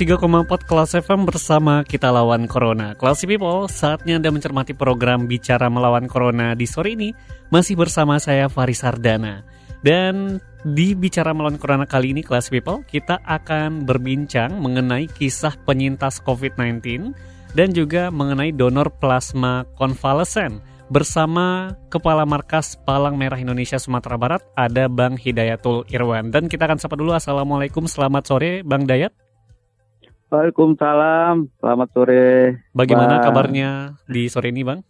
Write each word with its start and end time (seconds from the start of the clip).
103,4 0.00 0.64
Kelas 0.64 0.96
FM 0.96 1.28
bersama 1.28 1.84
kita 1.84 2.08
lawan 2.08 2.48
Corona. 2.48 2.96
Classy 2.96 3.28
People, 3.28 3.68
saatnya 3.68 4.16
Anda 4.16 4.32
mencermati 4.32 4.72
program 4.72 5.28
Bicara 5.28 5.68
Melawan 5.68 6.08
Corona 6.08 6.56
di 6.56 6.64
sore 6.64 6.96
ini. 6.96 7.12
Masih 7.52 7.76
bersama 7.76 8.16
saya 8.16 8.48
Faris 8.48 8.80
Sardana. 8.80 9.44
Dan 9.84 10.40
di 10.64 10.96
Bicara 10.96 11.36
Melawan 11.36 11.60
Corona 11.60 11.84
kali 11.84 12.16
ini 12.16 12.24
Classy 12.24 12.48
People, 12.48 12.80
kita 12.88 13.20
akan 13.28 13.84
berbincang 13.84 14.56
mengenai 14.56 15.04
kisah 15.04 15.52
penyintas 15.68 16.24
COVID-19 16.24 17.12
dan 17.52 17.68
juga 17.76 18.08
mengenai 18.08 18.56
donor 18.56 18.88
plasma 18.96 19.68
konvalesen. 19.76 20.64
Bersama 20.88 21.76
Kepala 21.92 22.24
Markas 22.24 22.72
Palang 22.88 23.20
Merah 23.20 23.36
Indonesia 23.36 23.76
Sumatera 23.76 24.16
Barat 24.16 24.40
ada 24.56 24.88
Bang 24.88 25.20
Hidayatul 25.20 25.84
Irwan. 25.92 26.32
Dan 26.32 26.48
kita 26.48 26.64
akan 26.64 26.80
sapa 26.80 26.96
dulu. 26.96 27.12
Assalamualaikum 27.12 27.84
selamat 27.84 28.24
sore 28.24 28.64
Bang 28.64 28.88
Dayat 28.88 29.12
Waalaikumsalam, 30.30 31.50
selamat 31.58 31.88
sore. 31.90 32.62
Bagaimana 32.70 33.18
Bang. 33.18 33.24
kabarnya 33.26 33.70
di 34.06 34.30
sore 34.30 34.54
ini, 34.54 34.62
Bang? 34.62 34.86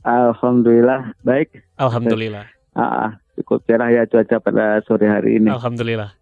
Alhamdulillah, 0.00 1.12
baik. 1.20 1.60
Alhamdulillah. 1.76 2.48
Ah, 2.72 3.20
cukup 3.36 3.60
cerah 3.68 3.92
ya 3.92 4.08
cuaca 4.08 4.40
pada 4.40 4.80
sore 4.88 5.04
hari 5.04 5.36
ini. 5.36 5.52
Alhamdulillah. 5.52 6.16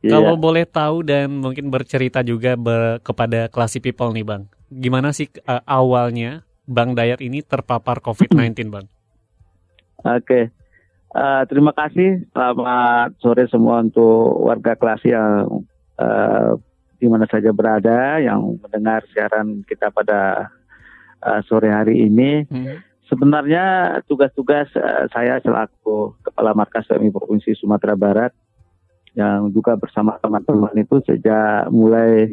Yeah. 0.00 0.16
Kalau 0.16 0.40
boleh 0.40 0.64
tahu 0.64 1.04
dan 1.04 1.44
mungkin 1.44 1.68
bercerita 1.68 2.24
juga 2.24 2.56
ber, 2.56 3.04
kepada 3.04 3.52
classy 3.52 3.84
people 3.84 4.16
nih, 4.16 4.24
Bang. 4.24 4.48
Gimana 4.72 5.12
sih 5.12 5.28
uh, 5.44 5.60
awalnya 5.68 6.48
Bang 6.64 6.96
Dayat 6.96 7.20
ini 7.20 7.44
terpapar 7.44 8.00
COVID-19, 8.00 8.48
Bang? 8.80 8.88
Oke. 10.08 10.24
Okay. 10.24 10.44
Uh, 11.12 11.44
terima 11.52 11.76
kasih. 11.76 12.24
Selamat 12.32 13.12
sore 13.20 13.44
semua 13.52 13.84
untuk 13.84 14.40
warga 14.40 14.72
kelas 14.72 15.04
yang 15.04 15.68
uh, 16.00 16.56
di 17.00 17.08
mana 17.08 17.24
saja 17.24 17.48
berada 17.50 18.20
yang 18.20 18.60
mendengar 18.60 19.00
siaran 19.08 19.64
kita 19.64 19.88
pada 19.88 20.52
uh, 21.24 21.40
sore 21.48 21.72
hari 21.72 22.04
ini. 22.04 22.44
Hmm. 22.46 22.84
Sebenarnya 23.08 23.98
tugas-tugas 24.06 24.68
uh, 24.76 25.08
saya 25.10 25.40
selaku 25.40 26.14
Kepala 26.20 26.52
Markas 26.52 26.86
PMI 26.86 27.10
Provinsi 27.10 27.56
Sumatera 27.56 27.96
Barat 27.96 28.36
yang 29.16 29.50
juga 29.50 29.74
bersama 29.74 30.20
teman-teman 30.22 30.70
itu 30.78 31.02
sejak 31.02 31.66
mulai 31.72 32.30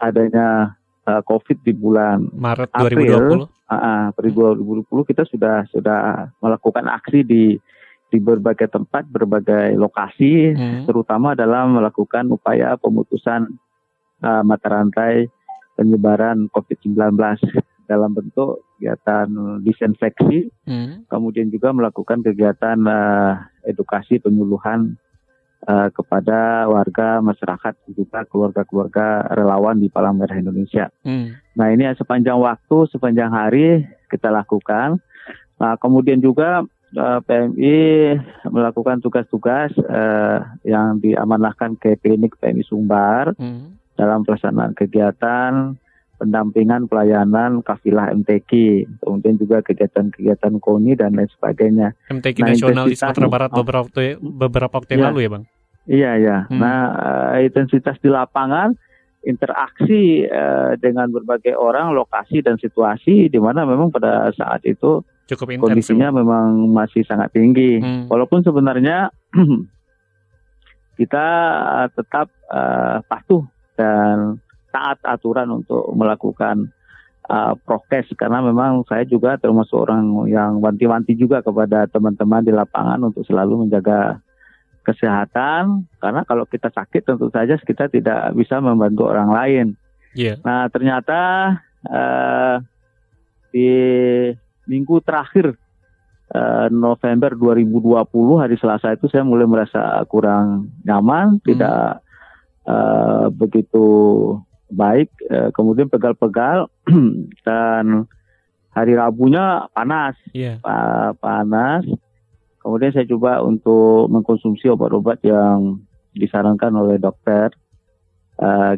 adanya 0.00 0.78
uh, 1.04 1.20
COVID 1.26 1.60
di 1.66 1.74
bulan 1.76 2.30
Maret 2.32 2.70
April, 2.72 3.44
2020. 3.44 3.52
Uh, 3.64 4.08
April 4.14 4.54
2020 4.86 5.10
kita 5.10 5.22
sudah 5.28 5.66
sudah 5.68 6.30
melakukan 6.40 6.86
aksi 6.88 7.20
di 7.26 7.44
di 8.14 8.22
berbagai 8.22 8.70
tempat, 8.70 9.10
berbagai 9.10 9.74
lokasi, 9.74 10.54
hmm. 10.54 10.86
terutama 10.86 11.34
dalam 11.34 11.82
melakukan 11.82 12.30
upaya 12.30 12.78
pemutusan 12.78 13.50
uh, 14.22 14.42
mata 14.46 14.68
rantai 14.70 15.26
penyebaran 15.74 16.46
COVID-19 16.54 17.18
dalam 17.84 18.16
bentuk 18.16 18.64
kegiatan 18.76 19.28
disinfeksi, 19.60 20.48
hmm. 20.68 21.08
kemudian 21.08 21.48
juga 21.52 21.72
melakukan 21.72 22.24
kegiatan 22.24 22.78
uh, 22.84 23.44
edukasi 23.64 24.20
penyuluhan 24.20 24.96
uh, 25.68 25.88
kepada 25.92 26.68
warga 26.68 27.20
masyarakat 27.20 27.74
juga 27.92 28.24
keluarga-keluarga 28.28 29.28
relawan 29.36 29.80
di 29.80 29.88
Palang 29.92 30.16
Merah 30.16 30.36
Indonesia. 30.36 30.88
Hmm. 31.04 31.36
Nah 31.56 31.72
ini 31.72 31.88
sepanjang 31.96 32.40
waktu, 32.40 32.88
sepanjang 32.92 33.32
hari 33.32 33.84
kita 34.08 34.32
lakukan. 34.32 35.00
Nah 35.60 35.76
kemudian 35.76 36.24
juga 36.24 36.64
uh, 36.96 37.20
PMI 37.24 37.76
melakukan 38.48 39.00
tugas-tugas 39.04 39.76
uh, 39.80 40.40
yang 40.64 41.00
diamanahkan 41.04 41.76
ke 41.76 42.00
klinik 42.00 42.36
PMI 42.40 42.64
Sumbar. 42.64 43.36
Hmm 43.36 43.83
dalam 43.94 44.26
pelaksanaan 44.26 44.74
kegiatan 44.74 45.78
pendampingan 46.14 46.86
pelayanan 46.86 47.60
kafilah 47.60 48.14
MTQ, 48.14 48.50
kemudian 49.02 49.34
juga 49.34 49.60
kegiatan-kegiatan 49.66 50.62
KONI 50.62 50.92
dan 50.94 51.18
lain 51.18 51.28
sebagainya. 51.34 51.92
MTQ 52.08 52.38
nah, 52.40 52.48
nasional 52.54 52.84
di 52.86 52.96
Sumatera 52.96 53.28
Barat 53.28 53.50
beberapa 53.50 53.82
waktu 53.84 54.16
beberapa 54.22 54.74
waktu 54.78 54.90
yang 54.94 55.02
ya, 55.02 55.06
lalu 55.10 55.20
ya, 55.20 55.30
Bang? 55.30 55.44
Iya, 55.84 56.10
ya. 56.16 56.36
Hmm. 56.48 56.60
Nah, 56.62 56.80
uh, 56.96 57.36
intensitas 57.44 57.98
di 58.00 58.08
lapangan 58.08 58.72
interaksi 59.24 60.24
uh, 60.28 60.76
dengan 60.80 61.12
berbagai 61.12 61.56
orang, 61.56 61.92
lokasi 61.92 62.40
dan 62.40 62.56
situasi 62.56 63.28
di 63.28 63.38
mana 63.40 63.68
memang 63.68 63.92
pada 63.92 64.30
saat 64.32 64.64
itu 64.64 65.04
cukup 65.28 65.48
intens, 65.52 65.64
kondisinya 65.64 66.08
memang 66.14 66.72
masih 66.72 67.02
sangat 67.04 67.32
tinggi. 67.36 67.80
Hmm. 67.80 68.06
Walaupun 68.08 68.44
sebenarnya 68.44 69.12
kita 71.00 71.26
tetap 71.92 72.30
uh, 72.48 73.02
patuh 73.04 73.44
dan 73.74 74.38
taat 74.74 74.98
aturan 75.06 75.62
untuk 75.62 75.86
melakukan 75.94 76.74
uh, 77.30 77.54
prokes 77.62 78.10
karena 78.18 78.42
memang 78.42 78.82
saya 78.90 79.06
juga 79.06 79.38
termasuk 79.38 79.86
orang 79.86 80.26
yang 80.28 80.58
wanti-wanti 80.58 81.14
juga 81.14 81.40
kepada 81.40 81.86
teman-teman 81.88 82.42
di 82.42 82.52
lapangan 82.52 83.00
untuk 83.12 83.22
selalu 83.24 83.66
menjaga 83.66 84.18
kesehatan 84.84 85.88
karena 85.96 86.26
kalau 86.28 86.44
kita 86.44 86.68
sakit 86.68 87.08
tentu 87.08 87.32
saja 87.32 87.56
kita 87.56 87.88
tidak 87.88 88.36
bisa 88.36 88.60
membantu 88.60 89.08
orang 89.08 89.30
lain. 89.32 89.66
Yeah. 90.12 90.36
Nah 90.44 90.68
ternyata 90.68 91.20
uh, 91.88 92.60
di 93.48 93.70
minggu 94.68 95.00
terakhir 95.00 95.56
uh, 96.36 96.68
November 96.68 97.32
2020 97.32 98.42
hari 98.44 98.56
Selasa 98.60 98.92
itu 98.92 99.08
saya 99.08 99.24
mulai 99.24 99.48
merasa 99.48 100.04
kurang 100.04 100.68
nyaman, 100.84 101.40
hmm. 101.40 101.44
tidak 101.48 102.03
uh, 102.68 103.28
begitu 103.32 103.86
baik, 104.72 105.12
uh, 105.30 105.52
kemudian 105.54 105.88
pegal-pegal 105.88 106.68
dan 107.46 108.08
hari 108.74 108.92
Rabunya 108.98 109.70
panas, 109.70 110.18
yeah. 110.34 110.58
pa 110.58 111.14
panas. 111.16 111.86
Kemudian 112.64 112.96
saya 112.96 113.04
coba 113.04 113.44
untuk 113.44 114.08
mengkonsumsi 114.08 114.72
obat-obat 114.72 115.20
yang 115.20 115.84
disarankan 116.16 116.72
oleh 116.74 116.96
dokter. 116.96 117.52
Uh, 118.34 118.74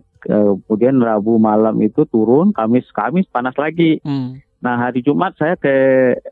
kemudian 0.66 1.00
Rabu 1.00 1.38
malam 1.38 1.78
itu 1.80 2.04
turun, 2.10 2.50
Kamis 2.52 2.84
Kamis 2.92 3.30
panas 3.30 3.54
lagi. 3.56 4.02
Hmm. 4.02 4.42
Nah 4.60 4.74
hari 4.76 5.00
Jumat 5.06 5.38
saya 5.38 5.54
ke 5.54 5.70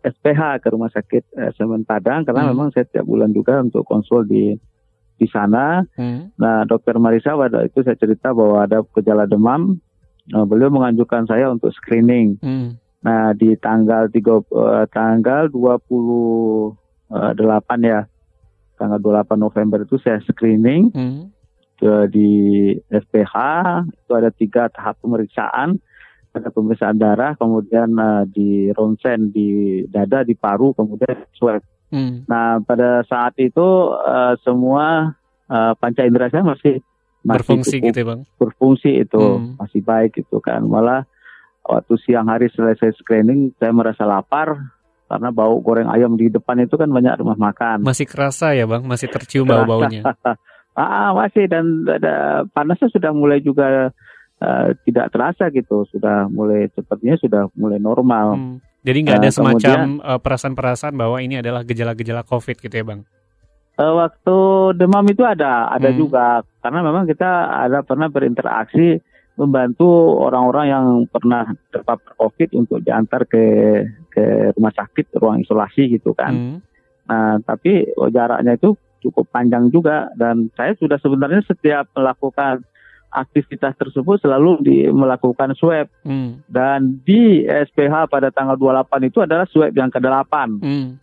SPH 0.02 0.64
ke 0.64 0.68
Rumah 0.74 0.90
Sakit 0.90 1.24
uh, 1.38 1.50
Semen 1.54 1.86
Padang 1.86 2.26
karena 2.26 2.44
hmm. 2.44 2.50
memang 2.52 2.68
saya 2.74 2.84
tiap 2.90 3.06
bulan 3.06 3.30
juga 3.30 3.62
untuk 3.62 3.86
konsul 3.86 4.26
di 4.26 4.58
di 5.18 5.26
sana. 5.30 5.82
Hmm. 5.96 6.30
Nah, 6.38 6.64
dokter 6.66 6.98
Marisa 6.98 7.36
pada 7.38 7.64
itu 7.66 7.82
saya 7.82 7.96
cerita 7.98 8.34
bahwa 8.34 8.64
ada 8.66 8.82
gejala 8.94 9.26
demam. 9.26 9.78
Nah, 10.30 10.44
beliau 10.48 10.72
menganjurkan 10.72 11.28
saya 11.28 11.50
untuk 11.52 11.70
screening. 11.76 12.40
Hmm. 12.40 12.80
Nah, 13.04 13.36
di 13.36 13.52
tanggal 13.60 14.08
3 14.08 14.16
uh, 14.16 14.40
eh, 14.40 14.86
tanggal 14.88 15.52
28 15.52 16.74
ya. 17.84 18.08
Tanggal 18.74 18.98
28 18.98 19.36
November 19.38 19.78
itu 19.84 20.00
saya 20.00 20.18
screening. 20.24 20.90
Hmm. 20.96 21.30
Ke, 21.74 22.06
di 22.06 22.30
SPH 22.86 23.34
itu 23.90 24.12
ada 24.14 24.30
tiga 24.30 24.70
tahap 24.70 24.94
pemeriksaan 25.02 25.82
ada 26.34 26.50
pemeriksaan 26.50 26.98
darah, 26.98 27.38
kemudian 27.38 27.94
uh, 27.94 28.26
di 28.26 28.66
ronsen 28.74 29.30
di 29.30 29.80
dada, 29.86 30.26
di 30.26 30.34
paru, 30.34 30.74
kemudian 30.74 31.22
swab. 31.30 31.62
Hmm. 31.94 32.26
Nah 32.26 32.58
pada 32.66 33.06
saat 33.06 33.38
itu 33.38 33.94
uh, 33.94 34.34
semua 34.42 35.14
uh, 35.46 35.72
panca 35.78 36.02
indera 36.02 36.26
saya 36.26 36.42
masih, 36.42 36.82
masih 37.22 37.38
berfungsi 37.38 37.76
gitu 37.78 37.98
ya 38.02 38.06
bang? 38.10 38.20
Berfungsi 38.34 38.90
itu 39.06 39.22
hmm. 39.22 39.62
masih 39.62 39.80
baik 39.86 40.18
itu 40.18 40.36
kan. 40.42 40.66
Malah 40.66 41.06
waktu 41.62 41.94
siang 42.02 42.26
hari 42.26 42.50
selesai 42.50 42.98
screening 42.98 43.54
saya 43.62 43.70
merasa 43.70 44.02
lapar 44.02 44.58
karena 45.06 45.30
bau 45.30 45.62
goreng 45.62 45.86
ayam 45.86 46.18
di 46.18 46.26
depan 46.26 46.58
itu 46.66 46.74
kan 46.74 46.90
banyak 46.90 47.22
rumah 47.22 47.38
makan. 47.38 47.86
Masih 47.86 48.10
kerasa 48.10 48.50
ya 48.58 48.66
bang? 48.66 48.82
Masih 48.82 49.06
tercium 49.06 49.46
bau-baunya? 49.46 50.02
ah 50.74 51.14
masih 51.14 51.46
dan 51.46 51.86
ada 51.86 52.42
panasnya 52.50 52.90
sudah 52.90 53.14
mulai 53.14 53.38
juga 53.38 53.94
uh, 54.42 54.68
tidak 54.82 55.14
terasa 55.14 55.54
gitu. 55.54 55.86
Sudah 55.94 56.26
mulai 56.26 56.66
sepertinya 56.74 57.14
sudah 57.22 57.42
mulai 57.54 57.78
normal. 57.78 58.26
Hmm. 58.34 58.58
Jadi 58.84 58.98
nggak 59.00 59.18
ada 59.24 59.30
uh, 59.32 59.34
semacam 59.34 59.78
kemudian, 59.80 60.04
uh, 60.04 60.20
perasaan-perasaan 60.20 60.94
bahwa 60.94 61.16
ini 61.24 61.40
adalah 61.40 61.64
gejala-gejala 61.64 62.22
COVID 62.28 62.56
gitu 62.60 62.74
ya 62.76 62.84
bang? 62.84 63.00
Eh, 63.74 63.94
waktu 63.98 64.36
demam 64.78 65.02
itu 65.10 65.26
ada, 65.26 65.66
ada 65.66 65.90
Hmm. 65.90 65.98
juga 65.98 66.46
karena 66.62 66.80
memang 66.84 67.10
kita 67.10 67.26
ada 67.66 67.82
pernah 67.82 68.06
berinteraksi 68.06 69.02
membantu 69.34 70.14
orang-orang 70.22 70.66
yang 70.70 70.86
pernah 71.10 71.42
terpapar 71.74 72.14
COVID 72.14 72.54
untuk 72.54 72.78
diantar 72.86 73.26
ke 73.26 73.42
ke 74.14 74.54
rumah 74.54 74.70
sakit, 74.70 75.10
ruang 75.18 75.42
isolasi 75.42 75.90
gitu 75.98 76.14
kan. 76.14 76.30
Hmm. 76.30 76.58
Nah, 77.10 77.42
tapi 77.42 77.90
oh, 77.98 78.06
jaraknya 78.14 78.54
itu 78.54 78.78
cukup 79.02 79.26
panjang 79.34 79.68
juga 79.74 80.06
dan 80.14 80.54
saya 80.54 80.78
sudah 80.78 80.96
sebenarnya 81.02 81.42
setiap 81.44 81.90
melakukan 81.98 82.62
aktivitas 83.14 83.78
tersebut 83.78 84.18
selalu 84.18 84.58
di, 84.66 84.76
melakukan 84.90 85.54
swab 85.54 85.86
Hmm. 86.02 86.42
dan 86.50 86.98
di 87.06 87.46
SPH 87.46 88.10
pada 88.10 88.34
tanggal 88.34 88.58
28 88.58 89.06
itu 89.06 89.22
adalah 89.22 89.46
swab 89.46 89.70
yang 89.70 89.88
ke-8. 89.88 90.34
Hmm. 90.60 90.98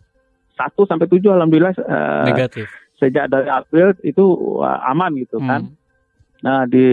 1 0.60 0.84
sampai 0.86 1.08
7 1.08 1.31
alhamdulillah 1.31 1.74
eh, 1.74 2.25
Negatif. 2.28 2.68
sejak 3.00 3.31
dari 3.31 3.48
April 3.48 3.96
itu 4.04 4.22
wah, 4.60 4.84
aman 4.92 5.16
gitu 5.18 5.40
kan. 5.40 5.72
Hmm. 5.72 5.75
Nah, 6.44 6.62
di 6.68 6.86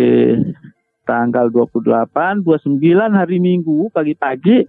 tanggal 1.03 1.51
28, 1.51 2.47
29 2.47 3.13
hari 3.13 3.37
Minggu 3.43 3.91
pagi-pagi 3.91 4.65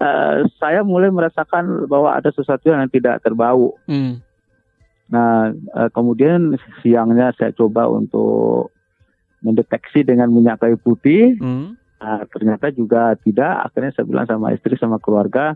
eh, 0.00 0.36
saya 0.56 0.80
mulai 0.82 1.12
merasakan 1.12 1.84
bahwa 1.86 2.16
ada 2.16 2.32
sesuatu 2.32 2.72
yang 2.72 2.88
tidak 2.88 3.20
terbau. 3.20 3.76
Hmm. 3.86 4.18
Nah, 5.12 5.52
kemudian 5.92 6.56
siangnya 6.80 7.36
saya 7.36 7.52
coba 7.52 7.84
untuk 7.84 8.72
mendeteksi 9.42 10.06
dengan 10.06 10.30
minyak 10.30 10.62
kayu 10.62 10.78
putih. 10.78 11.36
Hmm. 11.38 11.74
Nah, 12.02 12.26
ternyata 12.30 12.74
juga 12.74 13.14
tidak. 13.22 13.70
Akhirnya 13.70 13.94
saya 13.94 14.06
bilang 14.06 14.26
sama 14.26 14.50
istri 14.54 14.74
sama 14.74 14.98
keluarga, 14.98 15.54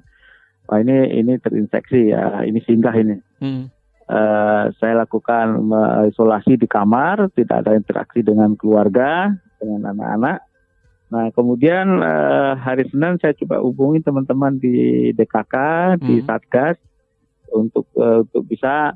wah 0.71 0.79
ini 0.79 1.11
ini 1.19 1.39
terinfeksi 1.43 2.15
ya, 2.15 2.47
ini 2.47 2.63
singgah 2.63 2.95
ini. 2.95 3.17
Hmm. 3.43 3.71
Eh, 4.07 4.65
saya 4.79 5.03
lakukan 5.03 5.67
isolasi 6.07 6.55
di 6.55 6.71
kamar, 6.71 7.27
tidak 7.35 7.67
ada 7.67 7.75
interaksi 7.75 8.23
dengan 8.23 8.55
keluarga, 8.55 9.35
dengan 9.59 9.91
anak-anak. 9.91 10.39
Nah, 11.07 11.31
kemudian 11.35 12.03
eh, 12.03 12.53
hari 12.59 12.87
Senin 12.91 13.19
saya 13.23 13.35
coba 13.35 13.63
hubungi 13.63 14.03
teman-teman 14.03 14.59
di 14.59 15.11
DKK, 15.15 15.55
di 16.03 16.23
Hmm. 16.23 16.27
Satgas 16.27 16.79
untuk 17.55 17.87
eh, 17.95 18.27
untuk 18.27 18.43
bisa 18.47 18.95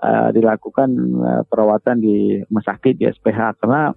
eh, 0.00 0.28
dilakukan 0.36 0.88
eh, 1.20 1.42
perawatan 1.48 1.96
di 2.00 2.40
rumah 2.44 2.64
sakit 2.64 2.94
di 3.00 3.04
SPH 3.08 3.60
karena 3.60 3.92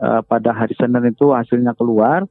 eh, 0.00 0.20
pada 0.24 0.50
hari 0.52 0.74
Senin 0.76 1.04
itu 1.08 1.32
hasilnya 1.32 1.72
keluar. 1.76 2.24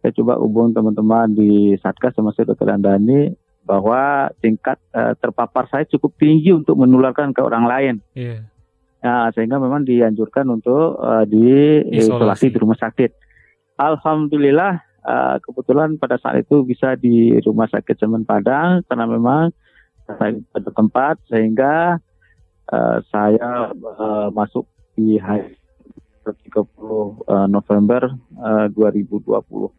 Saya 0.00 0.16
coba 0.16 0.40
hubung 0.40 0.72
teman-teman 0.72 1.36
di 1.36 1.76
Satgas 1.76 2.16
termasuk 2.16 2.48
Dr. 2.48 2.72
Andani 2.72 3.36
bahwa 3.64 4.32
tingkat 4.40 4.80
eh, 4.96 5.12
terpapar 5.20 5.68
saya 5.68 5.84
cukup 5.86 6.16
tinggi 6.16 6.56
untuk 6.56 6.80
menularkan 6.80 7.36
ke 7.36 7.40
orang 7.44 7.64
lain. 7.68 7.94
Iya. 8.16 8.48
Nah, 9.00 9.32
sehingga 9.32 9.56
memang 9.56 9.84
dianjurkan 9.84 10.48
untuk 10.48 10.96
eh, 11.00 11.24
diisolasi 11.28 12.48
Isolasi. 12.48 12.52
di 12.52 12.58
rumah 12.58 12.78
sakit. 12.80 13.10
Alhamdulillah 13.76 14.72
eh, 15.04 15.36
kebetulan 15.44 16.00
pada 16.00 16.16
saat 16.16 16.44
itu 16.44 16.64
bisa 16.64 16.96
di 16.96 17.36
rumah 17.44 17.68
sakit 17.68 17.96
Semen 17.96 18.24
Padang 18.24 18.84
karena 18.88 19.04
memang 19.08 19.52
saya 20.04 20.36
pada 20.50 20.70
tempat 20.74 21.14
sehingga 21.28 22.00
eh, 22.72 22.98
saya 23.08 23.72
eh, 23.76 24.28
masuk 24.32 24.64
di 24.96 25.16
hari 25.20 25.59
30 26.22 26.36
eh, 27.24 27.46
November 27.46 28.02
eh, 28.36 28.66
2020. 28.70 29.72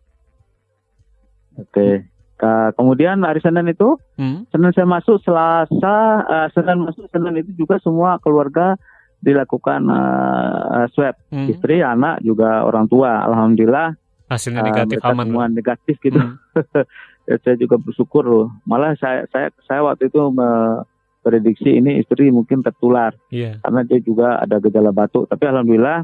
Oke. 1.58 1.90
Ka- 2.36 2.74
kemudian 2.74 3.22
hari 3.22 3.38
Senin 3.40 3.70
itu 3.70 4.02
Hmm. 4.18 4.50
Senin 4.50 4.74
saya 4.74 4.88
masuk, 4.88 5.22
Selasa, 5.22 5.98
eh, 6.26 6.48
Senin 6.52 6.82
masuk, 6.82 7.06
Senin 7.08 7.38
itu 7.38 7.54
juga 7.56 7.78
semua 7.78 8.18
keluarga 8.18 8.74
dilakukan 9.22 9.86
eh, 9.86 10.86
swab. 10.92 11.14
Hmm. 11.30 11.46
Istri, 11.48 11.82
anak, 11.82 12.22
juga 12.22 12.64
orang 12.64 12.88
tua. 12.88 13.22
Alhamdulillah 13.24 13.94
Hasilnya 14.26 14.64
negatif 14.64 14.98
mereka 14.98 15.12
aman. 15.12 15.26
semua 15.28 15.46
negatif 15.48 15.96
gitu. 16.00 16.18
Hmm. 16.18 16.38
Ya, 17.22 17.38
saya 17.38 17.54
juga 17.54 17.78
bersyukur 17.78 18.26
loh. 18.26 18.50
Malah 18.66 18.98
saya 18.98 19.30
saya 19.30 19.54
saya 19.64 19.86
waktu 19.86 20.10
itu 20.10 20.18
memprediksi 20.34 21.78
ini 21.78 22.02
istri 22.02 22.34
mungkin 22.34 22.66
tertular 22.66 23.14
Iya. 23.30 23.62
karena 23.62 23.86
dia 23.86 24.02
juga 24.02 24.42
ada 24.42 24.58
gejala 24.58 24.90
batuk. 24.90 25.30
Tapi 25.30 25.46
alhamdulillah 25.46 26.02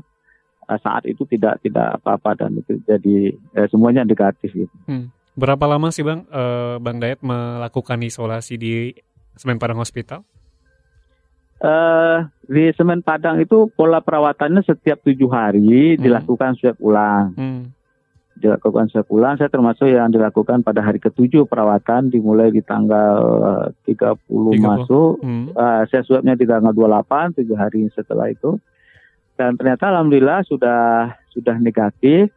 saat 0.76 1.08
itu 1.08 1.24
tidak 1.24 1.64
tidak 1.64 1.96
apa-apa 1.98 2.44
dan 2.44 2.60
itu 2.60 2.76
jadi 2.84 3.32
eh, 3.56 3.68
semuanya 3.72 4.04
negatif 4.04 4.52
gitu. 4.52 4.76
Berapa 5.34 5.64
lama 5.64 5.88
sih 5.90 6.04
Bang 6.04 6.28
eh, 6.28 6.76
Bang 6.84 7.00
Dayat 7.00 7.24
melakukan 7.24 8.04
isolasi 8.04 8.60
di 8.60 8.92
Semen 9.40 9.56
Padang 9.56 9.80
Hospital? 9.80 10.28
eh 11.58 12.20
di 12.46 12.70
Semen 12.78 13.02
Padang 13.02 13.42
itu 13.42 13.66
pola 13.74 13.98
perawatannya 13.98 14.62
setiap 14.62 15.02
tujuh 15.02 15.26
hari 15.28 15.98
Hmm. 15.98 16.04
dilakukan 16.06 16.54
swab 16.54 16.78
ulang. 16.78 17.34
Hmm. 17.34 17.74
Dilakukan 18.38 18.94
swab 18.94 19.10
ulang, 19.10 19.42
saya 19.42 19.50
termasuk 19.50 19.90
yang 19.90 20.14
dilakukan 20.14 20.62
pada 20.62 20.86
hari 20.86 21.02
ketujuh 21.02 21.50
perawatan 21.50 22.14
dimulai 22.14 22.54
di 22.54 22.62
tanggal 22.62 23.18
eh, 23.90 23.98
30 23.98 24.54
30. 24.54 24.62
masuk. 24.62 25.14
Hmm. 25.26 25.50
Eh, 25.50 25.82
saya 25.90 26.06
swabnya 26.06 26.38
di 26.38 26.46
tanggal 26.46 26.70
28, 26.78 27.34
tujuh 27.42 27.58
hari 27.58 27.90
setelah 27.90 28.30
itu. 28.30 28.62
Dan 29.38 29.54
ternyata 29.56 29.94
alhamdulillah 29.94 30.42
sudah 30.50 31.14
sudah 31.30 31.56
negatif. 31.62 32.34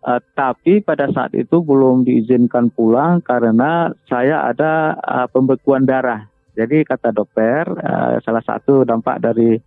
Eh, 0.00 0.20
tapi 0.32 0.80
pada 0.80 1.12
saat 1.12 1.36
itu 1.36 1.60
belum 1.60 2.08
diizinkan 2.08 2.72
pulang 2.72 3.20
karena 3.22 3.92
saya 4.08 4.48
ada 4.48 4.96
eh, 4.96 5.28
pembekuan 5.30 5.86
darah. 5.86 6.26
Jadi 6.56 6.82
kata 6.82 7.14
dokter, 7.14 7.68
eh, 7.68 8.18
salah 8.24 8.42
satu 8.42 8.82
dampak 8.82 9.22
dari 9.22 9.60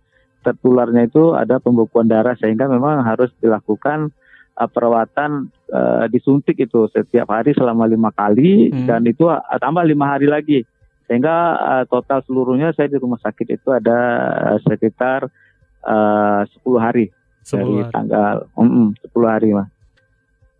tertularnya 0.44 1.08
itu 1.08 1.32
ada 1.32 1.56
pembekuan 1.56 2.04
darah 2.04 2.36
sehingga 2.36 2.68
memang 2.68 3.00
harus 3.06 3.32
dilakukan 3.40 4.12
eh, 4.60 4.68
perawatan 4.68 5.48
eh, 5.72 6.06
disuntik 6.12 6.60
itu 6.60 6.90
setiap 6.92 7.32
hari 7.32 7.56
selama 7.56 7.88
lima 7.88 8.12
kali 8.12 8.68
Hmm. 8.68 8.84
dan 8.84 9.00
itu 9.08 9.30
eh, 9.32 9.40
tambah 9.56 9.86
lima 9.86 10.18
hari 10.18 10.28
lagi 10.28 10.60
sehingga 11.08 11.36
eh, 11.56 11.84
total 11.88 12.20
seluruhnya 12.28 12.76
saya 12.76 12.92
di 12.92 13.00
rumah 13.00 13.22
sakit 13.22 13.48
itu 13.56 13.68
ada 13.72 13.98
eh, 14.52 14.58
sekitar 14.68 15.30
eh, 15.84 16.40
10 16.48 16.80
hari 16.80 17.06
dari 17.44 17.76
Sebulan. 17.84 17.92
tanggal 17.92 18.34
mm, 18.56 18.88
10 19.12 19.28
hari 19.28 19.48
mas. 19.52 19.68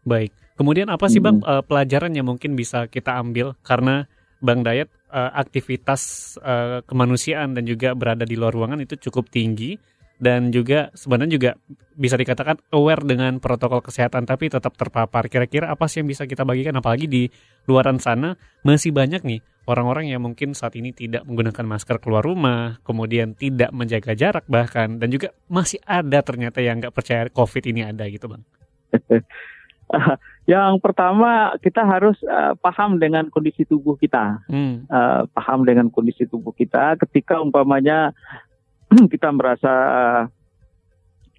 Baik. 0.05 0.31
Kemudian 0.55 0.87
apa 0.87 1.09
sih 1.09 1.19
Bang 1.19 1.43
Hmm. 1.43 1.65
pelajaran 1.65 2.13
yang 2.15 2.29
mungkin 2.29 2.55
bisa 2.55 2.87
kita 2.87 3.19
ambil 3.19 3.59
karena 3.67 4.07
Bang 4.39 4.61
Dayat 4.63 4.93
eh, 5.11 5.31
aktivitas 5.35 6.35
eh, 6.39 6.85
kemanusiaan 6.85 7.57
dan 7.57 7.65
juga 7.65 7.97
berada 7.97 8.23
di 8.23 8.37
luar 8.37 8.53
ruangan 8.53 8.79
itu 8.79 8.95
cukup 9.09 9.33
tinggi 9.33 9.81
dan 10.19 10.55
juga 10.55 10.95
sebenarnya 10.95 11.33
juga 11.35 11.51
bisa 11.95 12.19
dikatakan 12.19 12.59
aware 12.75 13.03
dengan 13.07 13.39
protokol 13.39 13.83
kesehatan 13.83 14.27
tapi 14.27 14.51
tetap 14.51 14.75
terpapar. 14.75 15.27
Kira-kira 15.31 15.71
apa 15.71 15.87
sih 15.87 16.03
yang 16.03 16.09
bisa 16.11 16.27
kita 16.27 16.43
bagikan 16.43 16.75
apalagi 16.79 17.07
di 17.07 17.23
luaran 17.67 17.99
sana 17.99 18.35
masih 18.63 18.91
banyak 18.91 19.23
nih 19.23 19.41
orang-orang 19.65 20.13
yang 20.13 20.21
mungkin 20.21 20.53
saat 20.53 20.77
ini 20.77 20.93
tidak 20.93 21.25
menggunakan 21.25 21.65
masker 21.65 21.97
keluar 22.01 22.25
rumah, 22.25 22.79
kemudian 22.85 23.33
tidak 23.33 23.73
menjaga 23.73 24.13
jarak 24.13 24.45
bahkan 24.47 25.01
dan 25.01 25.09
juga 25.09 25.33
masih 25.49 25.81
ada 25.89 26.21
ternyata 26.21 26.61
yang 26.61 26.81
nggak 26.81 26.95
percaya 26.95 27.29
COVID 27.33 27.65
ini 27.73 27.81
ada 27.85 28.05
gitu 28.09 28.29
Bang. 28.29 28.45
Yang 30.45 30.85
pertama 30.85 31.57
kita 31.65 31.89
harus 31.89 32.21
eh, 32.21 32.53
paham 32.61 33.01
dengan 33.01 33.33
kondisi 33.33 33.65
tubuh 33.65 33.97
kita. 33.97 34.45
Hmm. 34.49 34.85
eh, 34.85 35.23
paham 35.33 35.65
dengan 35.65 35.89
kondisi 35.89 36.29
tubuh 36.29 36.53
kita 36.53 37.01
ketika 37.01 37.41
umpamanya 37.41 38.13
kita 39.13 39.29
merasa 39.35 39.75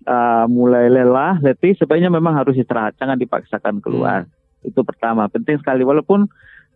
eh, 0.05 0.45
mulai 0.47 0.91
lelah, 0.91 1.39
letih, 1.41 1.75
sebaiknya 1.79 2.11
memang 2.11 2.35
harus 2.35 2.55
istirahat, 2.55 2.95
jangan 2.99 3.17
dipaksakan 3.17 3.81
keluar. 3.81 4.27
Itu 4.65 4.81
pertama, 4.81 5.29
penting 5.29 5.61
sekali. 5.61 5.85
Walaupun 5.85 6.27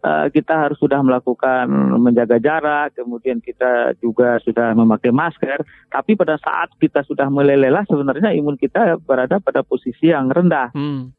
eh, 0.05 0.27
kita 0.31 0.67
harus 0.67 0.77
sudah 0.79 1.03
melakukan 1.03 1.69
menjaga 1.99 2.39
jarak, 2.39 2.95
kemudian 2.97 3.43
kita 3.43 3.97
juga 3.99 4.39
sudah 4.41 4.73
memakai 4.73 5.11
masker, 5.13 5.61
tapi 5.91 6.15
pada 6.15 6.39
saat 6.41 6.73
kita 6.79 7.03
sudah 7.05 7.27
mulai 7.27 7.59
lelah, 7.59 7.85
sebenarnya 7.85 8.33
imun 8.33 8.57
kita 8.57 8.97
berada 9.03 9.37
pada 9.41 9.61
posisi 9.61 10.09
yang 10.09 10.31
rendah. 10.31 10.71
Hmm. 10.73 11.11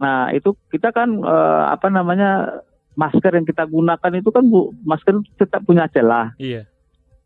Nah, 0.00 0.34
itu 0.34 0.58
kita 0.74 0.90
kan 0.90 1.08
eh, 1.22 1.64
apa 1.70 1.86
namanya 1.88 2.60
masker 2.94 3.34
yang 3.34 3.46
kita 3.46 3.66
gunakan 3.66 4.12
itu 4.14 4.30
kan 4.30 4.44
bu, 4.46 4.70
masker 4.86 5.22
tetap 5.38 5.66
punya 5.66 5.90
celah, 5.90 6.34
Iya. 6.38 6.66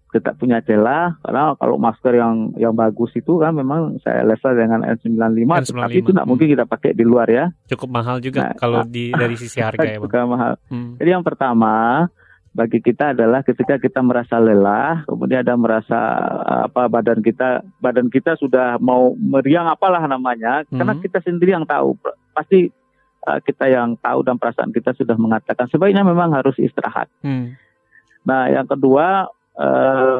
Tetap 0.08 0.40
punya 0.40 0.64
celah. 0.64 1.20
Karena 1.20 1.52
kalau 1.60 1.76
masker 1.76 2.16
yang 2.16 2.52
yang 2.56 2.72
bagus 2.72 3.12
itu 3.14 3.36
kan 3.36 3.52
memang 3.52 4.00
saya 4.00 4.24
level 4.24 4.52
dengan 4.56 4.80
N95, 4.84 5.44
N95, 5.68 5.84
tapi 5.84 5.96
itu 6.00 6.10
tidak 6.10 6.24
hmm. 6.24 6.30
mungkin 6.32 6.46
kita 6.48 6.64
pakai 6.64 6.90
di 6.96 7.04
luar 7.04 7.28
ya. 7.28 7.44
cukup 7.68 7.88
mahal 7.92 8.16
juga 8.18 8.48
Nah, 8.48 8.52
kalau 8.56 8.80
ah, 8.82 8.88
di 8.88 9.12
dari 9.12 9.36
sisi 9.36 9.60
harga 9.60 9.84
ya 9.84 10.00
bang. 10.00 10.04
Juga 10.08 10.20
mahal. 10.24 10.52
Hmm. 10.72 10.96
Jadi 10.96 11.10
yang 11.12 11.24
pertama 11.24 12.06
bagi 12.58 12.80
kita 12.82 13.14
adalah 13.14 13.44
ketika 13.46 13.78
kita 13.78 14.00
merasa 14.02 14.40
lelah, 14.40 15.06
kemudian 15.06 15.46
ada 15.46 15.54
merasa 15.54 15.98
apa 16.66 16.90
badan 16.90 17.22
kita 17.22 17.62
badan 17.78 18.08
kita 18.10 18.34
sudah 18.34 18.80
mau 18.82 19.14
meriang 19.14 19.68
apalah 19.70 20.02
namanya, 20.08 20.66
karena 20.66 20.96
Mhm. 20.96 21.02
kita 21.06 21.18
sendiri 21.22 21.54
yang 21.54 21.68
tahu 21.68 21.94
pasti 22.34 22.72
uh, 23.28 23.38
kita 23.44 23.70
yang 23.70 23.94
tahu 24.00 24.26
dan 24.26 24.40
perasaan 24.40 24.74
kita 24.74 24.90
sudah 24.96 25.14
mengatakan 25.14 25.70
sebaiknya 25.70 26.02
memang 26.02 26.34
harus 26.34 26.56
istirahat. 26.58 27.06
Hmm. 27.22 27.54
Nah 28.26 28.50
yang 28.50 28.66
kedua 28.66 29.30
eh, 29.58 30.18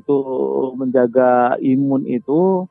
untuk 0.00 0.72
menjaga 0.80 1.60
imun 1.60 2.08
itu 2.08 2.64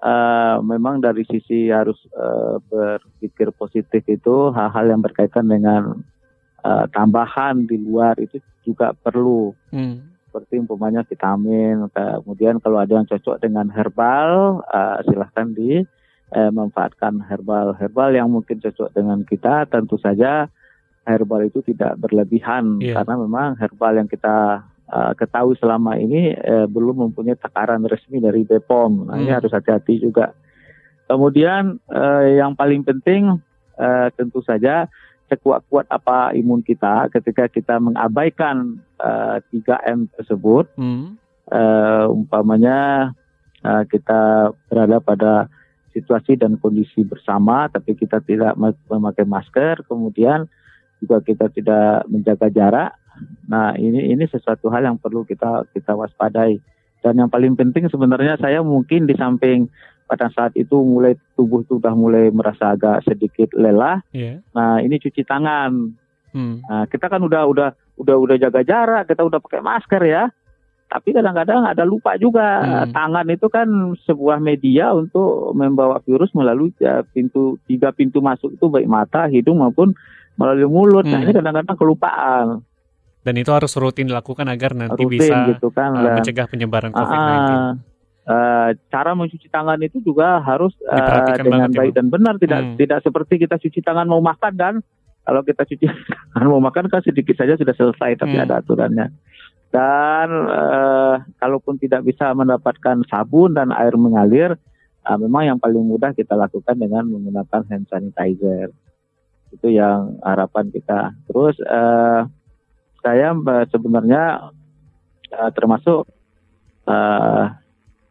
uh, 0.00 0.56
memang 0.64 1.04
dari 1.04 1.22
sisi 1.28 1.68
harus 1.68 1.96
uh, 2.16 2.56
berpikir 2.68 3.52
positif 3.54 4.02
itu 4.08 4.50
hal-hal 4.52 4.86
yang 4.88 5.04
berkaitan 5.04 5.46
dengan 5.48 6.00
uh, 6.64 6.84
tambahan 6.90 7.68
di 7.68 7.76
luar 7.80 8.16
itu 8.16 8.40
juga 8.64 8.96
perlu. 8.96 9.52
Hmm. 9.72 10.08
Seperti 10.30 10.62
umpamanya 10.62 11.02
vitamin, 11.02 11.90
kemudian 11.90 12.62
kalau 12.62 12.78
ada 12.78 13.02
yang 13.02 13.08
cocok 13.10 13.42
dengan 13.42 13.66
herbal, 13.66 14.62
uh, 14.62 15.02
silahkan 15.02 15.50
di 15.50 15.82
uh, 16.30 16.50
manfaatkan 16.54 17.18
herbal. 17.26 17.74
Herbal 17.74 18.14
yang 18.14 18.30
mungkin 18.30 18.62
cocok 18.62 18.94
dengan 18.94 19.26
kita, 19.26 19.66
tentu 19.66 19.98
saja 19.98 20.46
herbal 21.02 21.50
itu 21.50 21.66
tidak 21.66 21.98
berlebihan 21.98 22.78
yeah. 22.78 23.02
karena 23.02 23.14
memang 23.18 23.58
herbal 23.58 23.98
yang 23.98 24.06
kita 24.06 24.62
uh, 24.90 25.12
ketahui 25.14 25.54
selama 25.56 25.96
ini 25.96 26.34
uh, 26.34 26.66
belum 26.66 27.08
mempunyai 27.08 27.38
takaran 27.38 27.86
resmi 27.86 28.18
dari 28.18 28.42
BPOM. 28.42 29.08
Nah, 29.08 29.16
hmm. 29.16 29.22
ini 29.24 29.30
harus 29.30 29.54
hati-hati 29.54 30.02
juga. 30.02 30.34
Kemudian 31.06 31.78
uh, 31.90 32.26
yang 32.26 32.54
paling 32.54 32.82
penting 32.86 33.38
uh, 33.78 34.08
tentu 34.14 34.42
saja 34.42 34.86
sekuat-kuat 35.30 35.86
apa 35.90 36.34
imun 36.34 36.62
kita 36.66 37.06
ketika 37.14 37.46
kita 37.46 37.78
mengabaikan 37.78 38.82
uh, 38.98 39.38
3M 39.54 40.10
tersebut. 40.18 40.66
Hmm. 40.74 41.16
Uh, 41.50 42.06
umpamanya 42.14 43.10
uh, 43.66 43.82
kita 43.90 44.54
berada 44.70 45.02
pada 45.02 45.50
situasi 45.90 46.38
dan 46.38 46.54
kondisi 46.62 47.02
bersama 47.02 47.66
tapi 47.66 47.98
kita 47.98 48.22
tidak 48.22 48.54
memakai 48.86 49.26
masker, 49.26 49.82
kemudian 49.90 50.46
juga 51.02 51.18
kita 51.24 51.50
tidak 51.50 52.06
menjaga 52.06 52.46
jarak, 52.52 52.90
Nah, 53.50 53.74
ini 53.76 54.12
ini 54.14 54.24
sesuatu 54.28 54.70
hal 54.70 54.86
yang 54.86 54.96
perlu 54.96 55.26
kita 55.26 55.66
kita 55.74 55.96
waspadai. 55.96 56.60
Dan 57.00 57.16
yang 57.16 57.32
paling 57.32 57.56
penting 57.56 57.88
sebenarnya 57.88 58.36
saya 58.36 58.60
mungkin 58.60 59.08
di 59.08 59.16
samping 59.16 59.72
pada 60.10 60.26
saat 60.34 60.52
itu 60.58 60.74
mulai 60.82 61.14
tubuh 61.38 61.62
sudah 61.70 61.94
mulai 61.94 62.34
merasa 62.34 62.74
agak 62.74 63.06
sedikit 63.06 63.54
lelah. 63.54 64.02
Yeah. 64.10 64.42
Nah, 64.52 64.82
ini 64.82 64.98
cuci 64.98 65.22
tangan. 65.22 65.94
Hmm. 66.34 66.62
Nah, 66.66 66.84
kita 66.90 67.06
kan 67.06 67.22
udah 67.22 67.46
udah 67.46 67.68
udah 67.94 68.16
udah 68.18 68.36
jaga 68.36 68.60
jarak, 68.66 69.06
kita 69.06 69.22
udah 69.22 69.38
pakai 69.38 69.62
masker 69.62 70.02
ya. 70.02 70.26
Tapi 70.90 71.14
kadang-kadang 71.14 71.62
ada 71.62 71.86
lupa 71.86 72.18
juga. 72.18 72.58
Hmm. 72.58 72.90
Tangan 72.90 73.26
itu 73.30 73.46
kan 73.46 73.94
sebuah 74.02 74.42
media 74.42 74.90
untuk 74.90 75.54
membawa 75.54 76.02
virus 76.02 76.34
melalui 76.34 76.74
ya, 76.82 77.06
pintu 77.14 77.62
tiga 77.70 77.94
pintu 77.94 78.18
masuk 78.18 78.58
itu 78.58 78.66
baik 78.66 78.90
mata, 78.90 79.30
hidung 79.30 79.62
maupun 79.62 79.94
melalui 80.34 80.66
mulut. 80.66 81.06
Hmm. 81.06 81.14
Nah, 81.14 81.20
ini 81.22 81.30
hmm. 81.30 81.38
kadang-kadang 81.38 81.76
kelupaan. 81.78 82.46
Dan 83.20 83.36
itu 83.36 83.52
harus 83.52 83.72
rutin 83.76 84.08
dilakukan 84.08 84.48
agar 84.48 84.72
nanti 84.72 85.04
rutin, 85.04 85.20
bisa 85.20 85.36
gitu 85.52 85.68
kan, 85.68 85.92
uh, 85.92 86.16
mencegah 86.16 86.48
penyebaran 86.48 86.88
COVID-19. 86.88 87.36
Uh, 87.36 87.72
uh, 88.24 88.68
cara 88.88 89.12
mencuci 89.12 89.48
tangan 89.52 89.76
itu 89.84 90.00
juga 90.00 90.40
harus 90.40 90.72
uh, 90.88 91.36
dengan 91.36 91.68
baik 91.68 91.92
ya, 91.92 91.96
dan 92.00 92.06
benar, 92.08 92.40
tidak 92.40 92.60
hmm. 92.64 92.76
tidak 92.80 92.98
seperti 93.04 93.44
kita 93.44 93.60
cuci 93.60 93.84
tangan 93.84 94.08
mau 94.08 94.24
makan 94.24 94.52
dan 94.56 94.74
kalau 95.20 95.44
kita 95.44 95.68
cuci 95.68 95.84
tangan 96.32 96.48
mau 96.48 96.64
makan 96.64 96.88
kan 96.88 97.04
sedikit 97.04 97.36
saja 97.36 97.60
sudah 97.60 97.76
selesai, 97.76 98.16
tapi 98.16 98.40
hmm. 98.40 98.44
ada 98.48 98.54
aturannya. 98.64 99.12
Dan 99.70 100.28
uh, 100.50 101.22
kalaupun 101.38 101.78
tidak 101.78 102.02
bisa 102.02 102.34
mendapatkan 102.34 103.06
sabun 103.06 103.54
dan 103.54 103.70
air 103.70 103.94
mengalir, 103.94 104.58
uh, 105.06 105.18
memang 105.20 105.54
yang 105.54 105.58
paling 105.62 105.84
mudah 105.86 106.10
kita 106.10 106.34
lakukan 106.34 106.74
dengan 106.74 107.06
menggunakan 107.06 107.62
hand 107.70 107.86
sanitizer. 107.86 108.74
Itu 109.54 109.70
yang 109.70 110.18
harapan 110.26 110.74
kita. 110.74 111.14
Terus 111.30 111.54
uh, 111.62 112.26
saya 113.00 113.32
sebenarnya 113.72 114.52
uh, 115.34 115.50
termasuk 115.56 116.08
uh, 116.86 117.44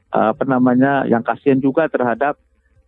apa 0.09 0.43
namanya 0.49 1.05
yang 1.05 1.21
kasihan 1.21 1.61
juga 1.61 1.85
terhadap 1.85 2.41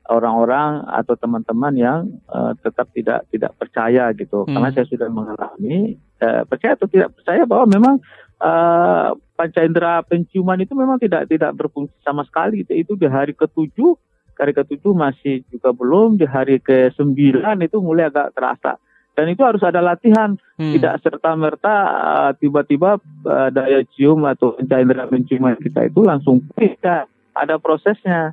orang-orang 0.09 0.81
atau 0.89 1.13
teman-teman 1.13 1.73
yang 1.77 1.99
uh, 2.27 2.57
tetap 2.59 2.89
tidak 2.91 3.29
tidak 3.29 3.53
percaya 3.55 4.09
gitu. 4.17 4.43
Hmm. 4.43 4.57
karena 4.57 4.69
saya 4.73 4.85
sudah 4.89 5.09
mengalami 5.13 6.01
uh, 6.19 6.43
percaya 6.49 6.73
atau 6.73 6.89
tidak 6.89 7.13
percaya 7.13 7.45
bahwa 7.45 7.65
memang 7.69 7.95
uh, 8.41 9.13
panca 9.37 9.61
indera 9.61 10.01
penciuman 10.01 10.59
itu 10.59 10.73
memang 10.73 10.97
tidak 10.97 11.29
tidak 11.29 11.53
berfungsi 11.53 11.93
sama 12.01 12.25
sekali. 12.25 12.65
Itu, 12.65 12.73
itu 12.73 12.93
di 12.97 13.05
hari 13.05 13.37
ketujuh 13.37 13.93
hari 14.41 14.57
ketujuh 14.57 14.97
masih 14.97 15.45
juga 15.53 15.69
belum. 15.69 16.17
Di 16.17 16.25
hari 16.25 16.57
ke 16.57 16.89
sembilan 16.97 17.61
itu 17.61 17.77
mulai 17.77 18.09
agak 18.09 18.33
terasa 18.33 18.81
dan 19.11 19.25
itu 19.27 19.41
harus 19.43 19.61
ada 19.61 19.83
latihan 19.83 20.39
hmm. 20.55 20.73
tidak 20.77 21.03
serta 21.03 21.35
merta 21.35 21.75
uh, 21.91 22.31
tiba-tiba 22.37 22.97
uh, 23.27 23.49
daya 23.51 23.83
cium 23.95 24.23
atau 24.23 24.55
indera 24.59 25.07
penciuman 25.07 25.59
kita 25.59 25.91
itu 25.91 26.01
langsung 26.03 26.43
tidak 26.55 27.11
ada 27.35 27.55
prosesnya 27.59 28.31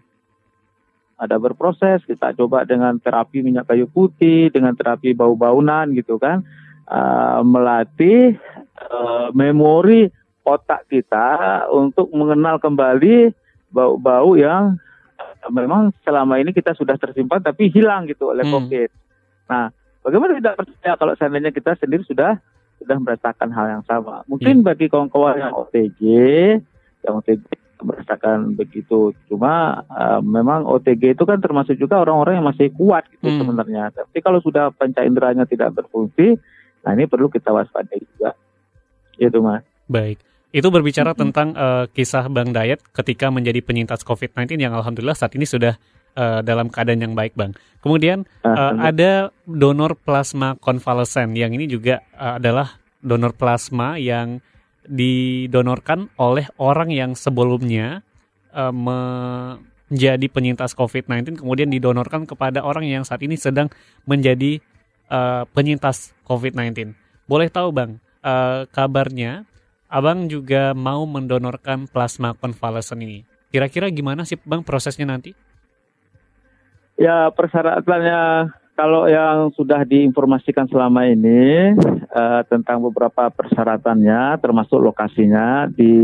ada 1.18 1.34
berproses 1.34 1.98
kita 2.06 2.30
coba 2.38 2.62
dengan 2.62 2.94
terapi 3.02 3.42
minyak 3.42 3.66
kayu 3.66 3.90
putih 3.90 4.54
dengan 4.54 4.74
terapi 4.78 5.18
bau-baunan 5.18 5.90
gitu 5.98 6.14
kan 6.16 6.46
uh, 6.86 7.42
melatih 7.42 8.38
uh, 8.78 9.34
memori 9.34 10.06
otak 10.46 10.86
kita 10.88 11.66
untuk 11.74 12.08
mengenal 12.14 12.56
kembali 12.62 13.34
bau-bau 13.68 14.32
yang 14.38 14.78
memang 15.52 15.92
selama 16.02 16.40
ini 16.40 16.56
kita 16.56 16.72
sudah 16.72 16.96
tersimpan 16.96 17.44
tapi 17.44 17.68
hilang 17.68 18.08
gitu 18.08 18.32
oleh 18.32 18.44
hmm. 18.46 18.54
COVID. 18.54 18.90
Nah, 19.48 19.72
Bagaimana 20.08 20.40
tidak 20.40 20.56
percaya 20.56 20.96
kalau 20.96 21.12
seandainya 21.20 21.52
kita 21.52 21.76
sendiri 21.76 22.00
sudah 22.08 22.40
sudah 22.80 22.96
merasakan 22.96 23.52
hal 23.52 23.66
yang 23.68 23.84
sama. 23.84 24.24
Mungkin 24.24 24.64
yeah. 24.64 24.66
bagi 24.72 24.88
kawan-kawan 24.88 25.36
yang 25.36 25.52
OTG, 25.52 26.00
yang 27.04 27.20
OTG 27.20 27.44
merasakan 27.84 28.56
begitu. 28.56 29.12
Cuma 29.28 29.84
uh, 29.92 30.24
memang 30.24 30.64
OTG 30.64 31.12
itu 31.12 31.24
kan 31.28 31.38
termasuk 31.44 31.76
juga 31.76 32.00
orang-orang 32.00 32.40
yang 32.40 32.48
masih 32.48 32.72
kuat 32.72 33.04
gitu 33.12 33.28
hmm. 33.28 33.44
sebenarnya. 33.44 33.92
Tapi 33.92 34.18
kalau 34.24 34.40
sudah 34.40 34.72
panca 34.72 35.04
inderanya 35.04 35.44
tidak 35.44 35.76
berfungsi, 35.76 36.40
nah 36.80 36.96
ini 36.96 37.04
perlu 37.04 37.28
kita 37.28 37.52
waspadai 37.52 38.00
juga. 38.16 38.32
Itu 39.20 39.44
mas. 39.44 39.60
Baik. 39.90 40.24
Itu 40.48 40.72
berbicara 40.72 41.12
hmm. 41.12 41.20
tentang 41.20 41.48
uh, 41.52 41.84
kisah 41.92 42.32
Bang 42.32 42.56
Dayat 42.56 42.80
ketika 42.96 43.28
menjadi 43.28 43.60
penyintas 43.60 44.00
COVID-19 44.00 44.56
yang 44.56 44.72
alhamdulillah 44.72 45.18
saat 45.18 45.36
ini 45.36 45.44
sudah 45.44 45.76
uh, 46.18 46.42
dalam 46.42 46.66
keadaan 46.66 47.06
yang 47.06 47.14
baik, 47.14 47.38
Bang. 47.38 47.54
Kemudian 47.78 48.26
uh, 48.42 48.74
ada 48.82 49.30
donor 49.46 49.94
plasma 49.94 50.58
konvalesen 50.58 51.38
yang 51.38 51.54
ini 51.54 51.70
juga 51.70 52.02
uh, 52.18 52.42
adalah 52.42 52.74
donor 52.98 53.38
plasma 53.38 53.94
yang 54.02 54.42
didonorkan 54.82 56.10
oleh 56.18 56.50
orang 56.58 56.90
yang 56.90 57.14
sebelumnya 57.14 58.02
uh, 58.50 58.74
menjadi 58.74 60.26
penyintas 60.26 60.74
COVID-19 60.74 61.38
kemudian 61.38 61.70
didonorkan 61.70 62.26
kepada 62.26 62.64
orang 62.66 62.88
yang 62.88 63.04
saat 63.06 63.22
ini 63.22 63.38
sedang 63.38 63.70
menjadi 64.08 64.58
uh, 65.06 65.46
penyintas 65.54 66.16
COVID-19. 66.26 66.98
Boleh 67.30 67.52
tahu, 67.52 67.70
Bang, 67.70 68.02
uh, 68.26 68.66
kabarnya 68.74 69.46
Abang 69.88 70.28
juga 70.28 70.76
mau 70.76 71.08
mendonorkan 71.08 71.88
plasma 71.88 72.36
konvalesen 72.36 73.00
ini. 73.00 73.24
Kira-kira 73.48 73.88
gimana 73.88 74.28
sih 74.28 74.36
Bang 74.44 74.60
prosesnya 74.60 75.08
nanti? 75.08 75.32
Ya 76.98 77.30
persyaratannya 77.30 78.50
kalau 78.78 79.10
yang 79.10 79.50
sudah 79.58 79.82
diinformasikan 79.82 80.70
selama 80.70 81.06
ini 81.06 81.74
uh, 82.14 82.42
tentang 82.46 82.78
beberapa 82.82 83.26
persyaratannya 83.30 84.38
termasuk 84.38 84.78
lokasinya 84.78 85.66
di 85.66 85.94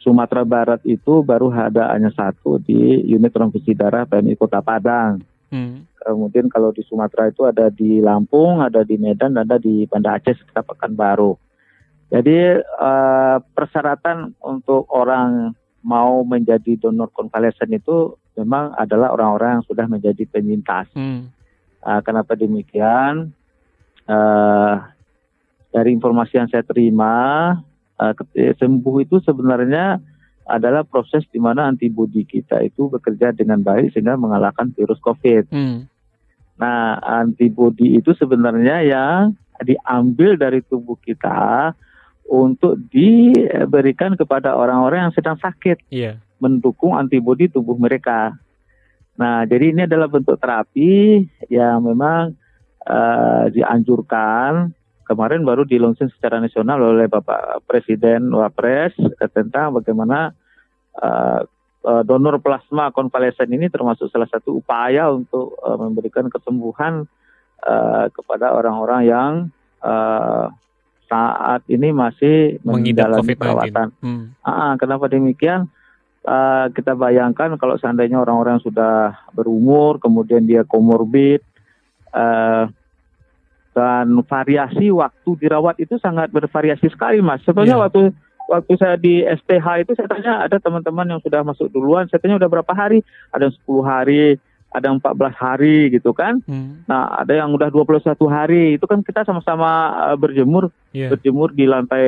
Sumatera 0.00 0.44
Barat 0.44 0.80
itu 0.88 1.20
baru 1.20 1.52
ada 1.52 1.92
hanya 1.92 2.08
satu 2.12 2.60
di 2.60 3.04
unit 3.08 3.28
transfusi 3.28 3.76
darah 3.76 4.08
PMI 4.08 4.40
Kota 4.40 4.64
Padang. 4.64 5.20
Hmm. 5.52 5.84
Kemudian 6.00 6.48
kalau 6.48 6.72
di 6.72 6.80
Sumatera 6.84 7.28
itu 7.28 7.44
ada 7.44 7.68
di 7.68 8.00
Lampung, 8.00 8.64
ada 8.64 8.84
di 8.84 8.96
Medan, 8.96 9.36
ada 9.36 9.60
di 9.60 9.84
Banda 9.84 10.16
Aceh 10.16 10.36
sekitar 10.36 10.64
Pekanbaru. 10.64 11.36
Jadi 12.08 12.60
uh, 12.60 13.36
persyaratan 13.52 14.32
untuk 14.44 14.88
orang 14.92 15.56
mau 15.84 16.24
menjadi 16.24 16.80
donor 16.80 17.12
konvalesen 17.12 17.68
itu 17.76 18.16
memang 18.34 18.74
adalah 18.74 19.14
orang-orang 19.14 19.60
yang 19.60 19.64
sudah 19.66 19.86
menjadi 19.86 20.26
penyintas. 20.26 20.90
Hmm. 20.94 21.30
Uh, 21.84 22.00
kenapa 22.02 22.34
demikian? 22.34 23.30
Uh, 24.04 24.82
dari 25.74 25.90
informasi 25.94 26.38
yang 26.38 26.48
saya 26.50 26.62
terima, 26.66 27.56
uh, 27.98 28.12
sembuh 28.34 28.96
itu 29.02 29.18
sebenarnya 29.22 29.98
adalah 30.44 30.84
proses 30.84 31.24
di 31.32 31.40
mana 31.40 31.72
antibodi 31.72 32.28
kita 32.28 32.60
itu 32.60 32.92
bekerja 32.92 33.32
dengan 33.32 33.64
baik 33.64 33.96
sehingga 33.96 34.20
mengalahkan 34.20 34.76
virus 34.76 35.00
COVID. 35.00 35.48
Hmm. 35.48 35.88
Nah, 36.60 37.00
antibodi 37.00 37.98
itu 37.98 38.12
sebenarnya 38.14 38.84
yang 38.84 39.20
diambil 39.64 40.36
dari 40.36 40.60
tubuh 40.62 41.00
kita 41.00 41.72
untuk 42.28 42.76
diberikan 42.92 44.14
kepada 44.14 44.52
orang-orang 44.54 45.08
yang 45.08 45.14
sedang 45.16 45.36
sakit. 45.40 45.80
Yeah 45.88 46.23
mendukung 46.38 46.96
antibodi 46.96 47.50
tubuh 47.50 47.76
mereka. 47.78 48.34
Nah, 49.14 49.46
jadi 49.46 49.70
ini 49.70 49.86
adalah 49.86 50.10
bentuk 50.10 50.38
terapi 50.42 51.22
yang 51.46 51.86
memang 51.86 52.34
uh, 52.82 53.46
dianjurkan 53.54 54.74
kemarin 55.06 55.46
baru 55.46 55.62
di 55.62 55.78
secara 56.18 56.42
nasional 56.42 56.80
oleh 56.82 57.06
Bapak 57.06 57.62
Presiden 57.68 58.34
Wapres 58.34 58.96
uh, 58.98 59.30
tentang 59.30 59.78
bagaimana 59.78 60.34
uh, 60.98 61.46
uh, 61.86 62.02
donor 62.02 62.42
plasma 62.42 62.90
konvalesen 62.90 63.54
ini 63.54 63.70
termasuk 63.70 64.10
salah 64.10 64.26
satu 64.26 64.58
upaya 64.58 65.12
untuk 65.12 65.54
uh, 65.62 65.78
memberikan 65.78 66.26
kesembuhan 66.26 67.06
uh, 67.62 68.06
kepada 68.10 68.50
orang-orang 68.56 69.00
yang 69.06 69.32
uh, 69.84 70.50
saat 71.04 71.62
ini 71.68 71.92
masih 71.92 72.58
Mengidap 72.64 73.12
menjalani 73.12 73.20
COVID-19. 73.22 73.38
perawatan. 73.38 73.88
Hmm. 74.00 74.24
Ah, 74.40 74.74
kenapa 74.80 75.06
demikian? 75.06 75.68
Uh, 76.24 76.72
kita 76.72 76.96
bayangkan 76.96 77.52
kalau 77.60 77.76
seandainya 77.76 78.16
orang-orang 78.16 78.56
sudah 78.64 79.12
berumur, 79.36 80.00
kemudian 80.00 80.48
dia 80.48 80.64
komorbid, 80.64 81.44
uh, 82.16 82.64
dan 83.76 84.06
variasi 84.24 84.88
waktu 84.88 85.30
dirawat 85.36 85.76
itu 85.82 86.00
sangat 86.00 86.32
bervariasi 86.32 86.88
sekali, 86.88 87.20
mas. 87.20 87.44
Sebenarnya 87.44 87.76
Iya. 87.76 87.84
waktu 87.84 88.02
waktu 88.48 88.72
saya 88.76 88.96
di 88.96 89.20
SPH 89.20 89.84
itu 89.84 89.92
saya 89.96 90.08
tanya 90.08 90.32
ada 90.48 90.56
teman-teman 90.60 91.16
yang 91.16 91.20
sudah 91.20 91.44
masuk 91.44 91.68
duluan, 91.68 92.08
saya 92.08 92.22
tanya 92.22 92.40
udah 92.40 92.48
berapa 92.48 92.72
hari? 92.72 93.04
Ada 93.28 93.50
yang 93.50 93.54
10 93.60 93.82
hari, 93.84 94.40
ada 94.74 94.90
yang 94.90 94.98
14 94.98 95.38
hari 95.38 95.94
gitu 95.94 96.10
kan. 96.10 96.42
Hmm. 96.50 96.82
Nah, 96.90 97.22
ada 97.22 97.30
yang 97.30 97.54
udah 97.54 97.70
21 97.70 98.10
hari. 98.26 98.74
Itu 98.74 98.90
kan 98.90 99.06
kita 99.06 99.22
sama-sama 99.22 99.94
uh, 100.10 100.16
berjemur 100.18 100.74
Iya. 100.94 101.10
berjemur 101.10 101.50
di 101.50 101.66
lantai 101.66 102.06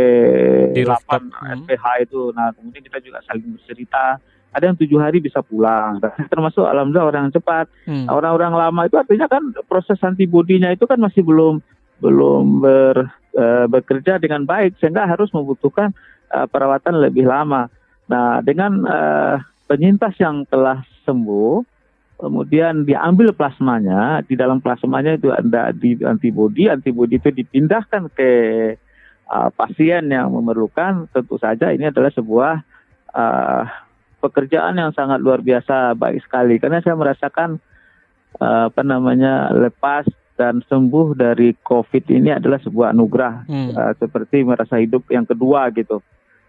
Di 0.75 0.83
8 0.83 0.91
rooftop. 0.91 1.23
Hmm. 1.31 1.63
SPH 1.63 1.85
itu. 2.03 2.21
Nah, 2.35 2.51
kemudian 2.59 2.83
kita 2.83 2.99
juga 2.99 3.23
saling 3.23 3.55
bercerita. 3.55 4.19
Ada 4.51 4.73
yang 4.73 4.77
tujuh 4.83 4.99
hari 4.99 5.23
bisa 5.23 5.47
pulang. 5.47 6.03
Termasuk 6.33 6.67
alhamdulillah 6.67 7.07
orang 7.07 7.23
yang 7.31 7.35
cepat. 7.39 7.71
Hmm. 7.87 8.11
Orang-orang 8.11 8.51
lama 8.59 8.83
itu 8.87 8.99
artinya 8.99 9.31
kan 9.31 9.43
proses 9.71 10.03
antibodinya 10.03 10.75
itu 10.75 10.91
kan 10.91 10.99
masih 10.99 11.23
belum 11.23 11.63
belum 11.97 12.61
ber, 12.61 13.09
eh, 13.33 13.67
bekerja 13.71 14.21
dengan 14.21 14.45
baik 14.45 14.77
sehingga 14.83 15.09
harus 15.09 15.31
membutuhkan 15.33 15.95
eh, 16.35 16.47
perawatan 16.51 16.99
lebih 16.99 17.31
lama. 17.31 17.71
Nah, 18.11 18.43
dengan 18.43 18.83
eh, 18.87 19.35
penyintas 19.67 20.15
yang 20.19 20.47
telah 20.47 20.83
sembuh 21.07 21.76
kemudian 22.17 22.89
diambil 22.89 23.37
plasmanya, 23.37 24.25
di 24.25 24.35
dalam 24.35 24.61
plasmanya 24.65 25.17
itu 25.21 25.29
ada 25.33 25.73
di 25.73 25.97
antibodi, 26.01 26.69
antibodi 26.69 27.21
itu 27.21 27.29
dipindahkan 27.29 28.09
ke 28.13 28.31
uh, 29.29 29.49
pasien 29.53 30.09
yang 30.09 30.33
memerlukan, 30.33 31.09
tentu 31.13 31.37
saja 31.37 31.71
ini 31.73 31.93
adalah 31.93 32.09
sebuah 32.13 32.53
uh, 33.13 33.63
pekerjaan 34.21 34.81
yang 34.81 34.91
sangat 34.97 35.21
luar 35.21 35.45
biasa 35.45 35.93
baik 35.95 36.25
sekali 36.25 36.57
karena 36.57 36.81
saya 36.81 36.97
merasakan 36.97 37.61
uh, 38.41 38.73
apa 38.73 38.83
namanya 38.83 39.53
lepas 39.53 40.09
dan 40.37 40.61
sembuh 40.69 41.17
dari 41.17 41.57
COVID 41.57 42.13
ini 42.13 42.33
adalah 42.33 42.61
sebuah 42.61 42.93
anugerah 42.93 43.35
Hmm. 43.49 43.73
uh, 43.73 43.93
seperti 43.97 44.45
merasa 44.45 44.77
hidup 44.81 45.09
yang 45.09 45.25
kedua 45.25 45.73
gitu. 45.73 46.01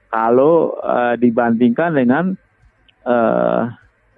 Kalau 0.07 0.79
uh, 0.79 1.19
dibandingkan 1.19 1.91
dengan 1.95 2.35
uh, 3.03 3.67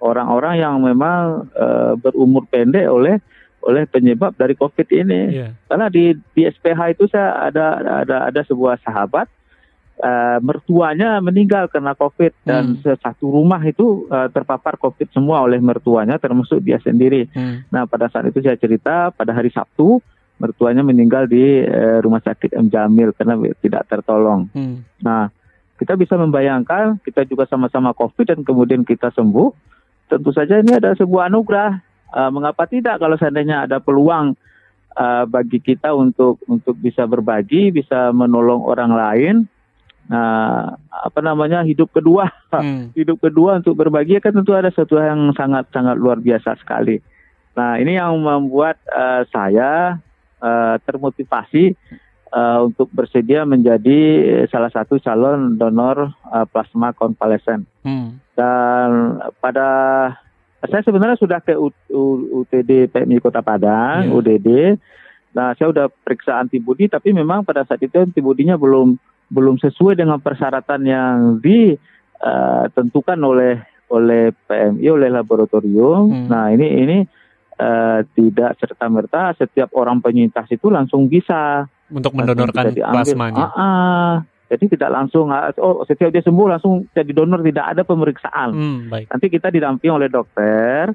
orang-orang 0.00 0.58
yang 0.58 0.80
memang 0.80 1.46
uh, 1.54 1.94
berumur 2.00 2.48
pendek 2.48 2.88
oleh 2.88 3.20
oleh 3.60 3.84
penyebab 3.84 4.32
dari 4.40 4.56
COVID 4.56 4.88
ini. 4.88 5.20
Iya. 5.36 5.48
Karena 5.68 5.86
di 5.92 6.16
di 6.32 6.42
SPH 6.48 6.96
itu 6.96 7.04
saya 7.12 7.52
ada 7.52 7.66
ada 8.04 8.16
ada 8.32 8.40
sebuah 8.48 8.80
sahabat 8.80 9.28
uh, 10.00 10.40
mertuanya 10.40 11.20
meninggal 11.20 11.68
karena 11.68 11.92
COVID 11.92 12.32
dan 12.48 12.80
Hmm. 12.80 12.96
satu 12.96 13.28
rumah 13.28 13.60
itu 13.60 14.08
uh, 14.08 14.32
terpapar 14.32 14.80
COVID 14.80 15.12
semua 15.12 15.44
oleh 15.44 15.60
mertuanya 15.60 16.16
termasuk 16.16 16.64
dia 16.64 16.80
sendiri. 16.80 17.28
Hmm. 17.36 17.68
Nah 17.68 17.84
pada 17.84 18.08
saat 18.08 18.32
itu 18.32 18.40
saya 18.40 18.56
cerita 18.56 19.12
pada 19.12 19.36
hari 19.36 19.52
Sabtu 19.52 20.00
mertuanya 20.40 20.80
meninggal 20.80 21.28
di 21.28 21.60
rumah 22.00 22.24
sakit 22.24 22.56
M 22.56 22.72
Jamil 22.72 23.12
karena 23.12 23.36
tidak 23.60 23.84
tertolong. 23.92 24.48
Hmm. 24.56 24.80
Nah, 25.04 25.28
kita 25.80 25.96
bisa 25.96 26.16
membayangkan 26.16 27.00
kita 27.00 27.24
juga 27.24 27.48
sama-sama 27.48 27.92
COVID 27.96 28.24
dan 28.24 28.40
kemudian 28.40 28.84
kita 28.84 29.12
sembuh. 29.12 29.52
Tentu 30.10 30.34
saja 30.34 30.58
ini 30.58 30.74
adalah 30.74 30.98
sebuah 30.98 31.30
anugerah. 31.30 31.70
Uh, 32.10 32.30
mengapa 32.34 32.66
tidak 32.66 32.98
kalau 32.98 33.14
seandainya 33.14 33.70
ada 33.70 33.78
peluang 33.78 34.34
uh, 34.98 35.24
bagi 35.30 35.62
kita 35.62 35.94
untuk 35.94 36.42
untuk 36.50 36.74
bisa 36.74 37.06
berbagi, 37.06 37.70
bisa 37.70 38.10
menolong 38.10 38.66
orang 38.66 38.90
lain. 38.90 39.36
Nah, 40.10 40.74
apa 40.90 41.22
namanya 41.22 41.62
hidup 41.62 41.94
kedua, 41.94 42.26
Hmm. 42.50 42.90
hidup 42.98 43.22
kedua 43.22 43.62
untuk 43.62 43.78
berbagi 43.78 44.18
kan 44.18 44.34
tentu 44.34 44.50
ada 44.58 44.74
sesuatu 44.74 44.98
yang 44.98 45.30
sangat 45.38 45.70
sangat 45.70 45.94
luar 45.94 46.18
biasa 46.18 46.58
sekali. 46.58 46.98
Nah, 47.54 47.78
ini 47.78 47.94
yang 47.94 48.18
membuat 48.18 48.82
uh, 48.90 49.22
saya 49.30 50.02
uh, 50.42 50.76
termotivasi 50.82 51.78
uh, 52.34 52.66
untuk 52.66 52.90
bersedia 52.94 53.46
menjadi 53.46 53.98
salah 54.50 54.70
satu 54.70 54.98
calon 55.02 55.58
donor 55.58 56.14
uh, 56.30 56.46
plasma 56.46 56.94
konvalesen. 56.94 57.66
Hmm. 57.82 58.18
Dan 58.34 59.18
pada 59.42 59.68
saya 60.60 60.84
sebenarnya 60.84 61.16
sudah 61.16 61.40
ke 61.40 61.56
UTD 62.36 62.92
PMI 62.92 63.16
Kota 63.24 63.40
Padang, 63.40 64.08
Iya. 64.08 64.12
UDD. 64.12 64.48
Nah, 65.32 65.54
saya 65.56 65.72
sudah 65.72 65.86
periksa 65.88 66.36
antibodi, 66.36 66.90
tapi 66.90 67.16
memang 67.16 67.46
pada 67.46 67.64
saat 67.64 67.80
itu 67.80 67.96
antibodinya 67.96 68.60
belum 68.60 68.98
belum 69.30 69.62
sesuai 69.62 69.94
dengan 69.94 70.18
persyaratan 70.18 70.82
yang 70.84 71.38
ditentukan 71.38 73.14
oleh 73.22 73.62
oleh 73.90 74.34
PMI 74.46 74.86
oleh 74.90 75.08
laboratorium. 75.08 76.10
Hmm. 76.10 76.26
Nah, 76.28 76.50
ini 76.52 76.66
ini 76.82 76.98
eh, 77.58 78.00
tidak 78.14 78.58
serta 78.58 78.86
merta 78.90 79.34
setiap 79.38 79.70
orang 79.74 80.02
penyintas 80.02 80.50
itu 80.50 80.68
langsung 80.68 81.06
bisa 81.08 81.66
Untuk 81.90 82.14
mendonorkan 82.14 82.72
plasmanya. 82.74 83.50
Ah, 83.50 83.58
ah. 83.58 84.12
Jadi 84.50 84.74
tidak 84.74 84.90
langsung 84.90 85.30
ah, 85.30 85.54
oh 85.62 85.86
setiap 85.86 86.10
dia 86.10 86.26
sembuh 86.26 86.46
langsung 86.50 86.90
jadi 86.90 87.14
donor 87.14 87.38
tidak 87.46 87.70
ada 87.70 87.82
pemeriksaan. 87.86 88.50
Hmm, 88.50 88.78
baik. 88.90 89.06
Nanti 89.06 89.26
kita 89.30 89.46
didampingi 89.46 89.94
oleh 89.94 90.10
dokter, 90.10 90.90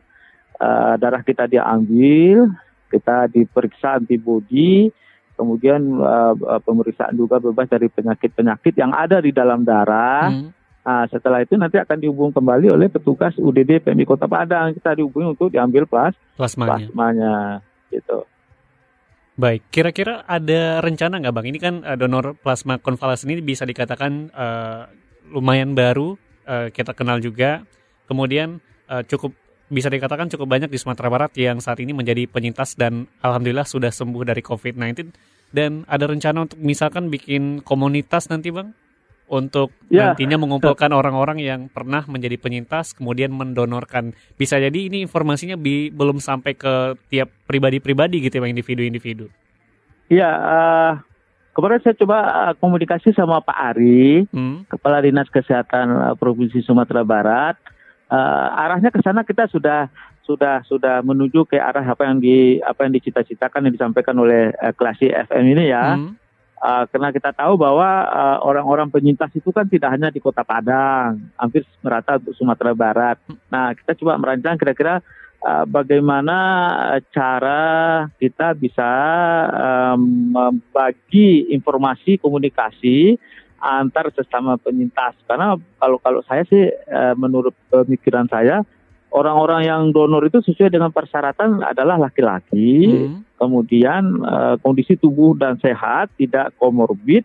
eh, 0.60 0.94
darah 1.00 1.24
kita 1.24 1.48
diambil, 1.48 2.52
kita 2.92 3.32
diperiksa 3.32 4.04
antibodi, 4.04 4.92
kemudian 5.40 5.80
eh, 5.88 6.60
pemeriksaan 6.68 7.16
juga 7.16 7.40
bebas 7.40 7.72
dari 7.72 7.88
penyakit-penyakit 7.88 8.76
yang 8.76 8.92
ada 8.92 9.24
di 9.24 9.32
dalam 9.32 9.64
darah. 9.64 10.28
Hmm. 10.28 10.52
Nah, 10.86 11.10
setelah 11.10 11.42
itu 11.42 11.58
nanti 11.58 11.82
akan 11.82 11.98
dihubung 11.98 12.30
kembali 12.30 12.70
oleh 12.70 12.92
petugas 12.94 13.34
UDD 13.42 13.82
PMI 13.82 14.06
Kota 14.06 14.30
Padang. 14.30 14.70
Kita 14.76 14.94
dihubungi 14.94 15.34
untuk 15.34 15.50
diambil 15.50 15.90
plas 15.90 16.14
Plasmanya. 16.38 16.92
plasmanya, 16.92 17.36
gitu. 17.90 18.22
Baik, 19.36 19.68
kira-kira 19.68 20.24
ada 20.24 20.80
rencana 20.80 21.20
nggak 21.20 21.36
bang? 21.36 21.48
Ini 21.52 21.60
kan 21.60 21.76
eh, 21.84 21.98
donor 22.00 22.40
plasma 22.40 22.80
konvalesen 22.80 23.36
ini 23.36 23.44
bisa 23.44 23.68
dikatakan 23.68 24.32
eh, 24.32 24.82
lumayan 25.28 25.76
baru, 25.76 26.16
eh, 26.48 26.72
kita 26.72 26.96
kenal 26.96 27.20
juga. 27.20 27.68
Kemudian 28.08 28.64
eh, 28.88 29.04
cukup 29.04 29.36
bisa 29.68 29.92
dikatakan 29.92 30.32
cukup 30.32 30.48
banyak 30.48 30.72
di 30.72 30.80
Sumatera 30.80 31.12
Barat 31.12 31.36
yang 31.36 31.60
saat 31.60 31.84
ini 31.84 31.92
menjadi 31.92 32.32
penyintas 32.32 32.80
dan 32.80 33.12
alhamdulillah 33.20 33.68
sudah 33.68 33.92
sembuh 33.92 34.24
dari 34.24 34.40
COVID-19. 34.40 35.12
Dan 35.52 35.84
ada 35.84 36.08
rencana 36.08 36.48
untuk 36.48 36.60
misalkan 36.64 37.12
bikin 37.12 37.60
komunitas 37.60 38.32
nanti 38.32 38.56
bang, 38.56 38.72
untuk 39.26 39.74
Ya. 39.88 40.14
nantinya 40.14 40.38
mengumpulkan 40.38 40.90
orang-orang 40.90 41.38
yang 41.38 41.66
pernah 41.66 42.06
menjadi 42.06 42.38
penyintas 42.38 42.94
kemudian 42.94 43.30
mendonorkan. 43.30 44.14
Bisa 44.34 44.58
jadi 44.58 44.76
ini 44.76 45.02
informasinya 45.02 45.56
bi- 45.56 45.90
belum 45.90 46.18
sampai 46.18 46.54
ke 46.54 46.74
tiap 47.08 47.34
pribadi-pribadi 47.46 48.22
gitu 48.22 48.36
ya 48.36 48.46
individu-individu. 48.46 49.26
Iya, 50.06 50.30
eh, 50.30 50.92
kemarin 51.52 51.82
saya 51.82 51.98
coba 51.98 52.18
eh, 52.22 52.54
komunikasi 52.56 53.10
sama 53.12 53.42
Pak 53.42 53.58
Ari, 53.74 54.30
Hmm. 54.30 54.66
Kepala 54.68 55.02
Dinas 55.02 55.26
Kesehatan 55.28 55.88
eh, 55.90 56.14
Provinsi 56.16 56.62
Sumatera 56.62 57.02
Barat. 57.02 57.58
Eh, 58.06 58.48
arahnya 58.62 58.94
ke 58.94 59.02
sana 59.02 59.26
kita 59.26 59.50
sudah 59.50 59.90
sudah 60.22 60.66
sudah 60.66 61.02
menuju 61.02 61.46
ke 61.46 61.58
arah 61.58 61.82
apa 61.82 62.02
yang 62.04 62.18
di 62.18 62.58
apa 62.58 62.86
yang 62.86 62.94
dicita-citakan 62.94 63.70
yang 63.70 63.74
disampaikan 63.74 64.18
oleh 64.18 64.54
eh, 64.54 64.74
Klasi 64.74 65.10
FM 65.10 65.44
ini 65.48 65.66
ya. 65.66 65.98
Hmm. 65.98 66.14
Uh, 66.56 66.88
karena 66.88 67.12
kita 67.12 67.36
tahu 67.36 67.60
bahwa 67.60 68.08
uh, 68.08 68.38
orang-orang 68.42 68.88
penyintas 68.88 69.28
itu 69.36 69.52
kan 69.52 69.68
tidak 69.68 69.92
hanya 69.92 70.08
di 70.08 70.24
Kota 70.24 70.42
Padang, 70.42 71.20
hampir 71.36 71.68
merata 71.84 72.16
untuk 72.16 72.32
Sumatera 72.32 72.72
Barat. 72.72 73.20
Nah, 73.52 73.76
kita 73.76 73.92
coba 74.00 74.16
merancang 74.16 74.56
kira-kira 74.56 75.04
uh, 75.44 75.68
bagaimana 75.68 76.38
cara 77.12 77.64
kita 78.18 78.56
bisa 78.56 78.92
um, 79.52 80.32
membagi 80.32 81.52
informasi 81.52 82.18
komunikasi 82.24 83.20
antar 83.60 84.16
sesama 84.16 84.56
penyintas. 84.56 85.14
Karena 85.28 85.60
kalau 85.76 86.00
kalau 86.00 86.24
saya 86.24 86.48
sih 86.48 86.72
uh, 86.72 87.14
menurut 87.20 87.54
pemikiran 87.68 88.32
saya 88.32 88.64
orang-orang 89.16 89.62
yang 89.64 89.82
donor 89.96 90.28
itu 90.28 90.44
sesuai 90.44 90.68
dengan 90.68 90.92
persyaratan 90.92 91.64
adalah 91.64 91.96
laki-laki 91.96 92.92
Hmm. 92.92 93.24
kemudian 93.40 94.04
eh, 94.20 94.56
kondisi 94.60 95.00
tubuh 95.00 95.40
dan 95.40 95.56
sehat, 95.58 96.12
tidak 96.20 96.52
komorbid. 96.60 97.24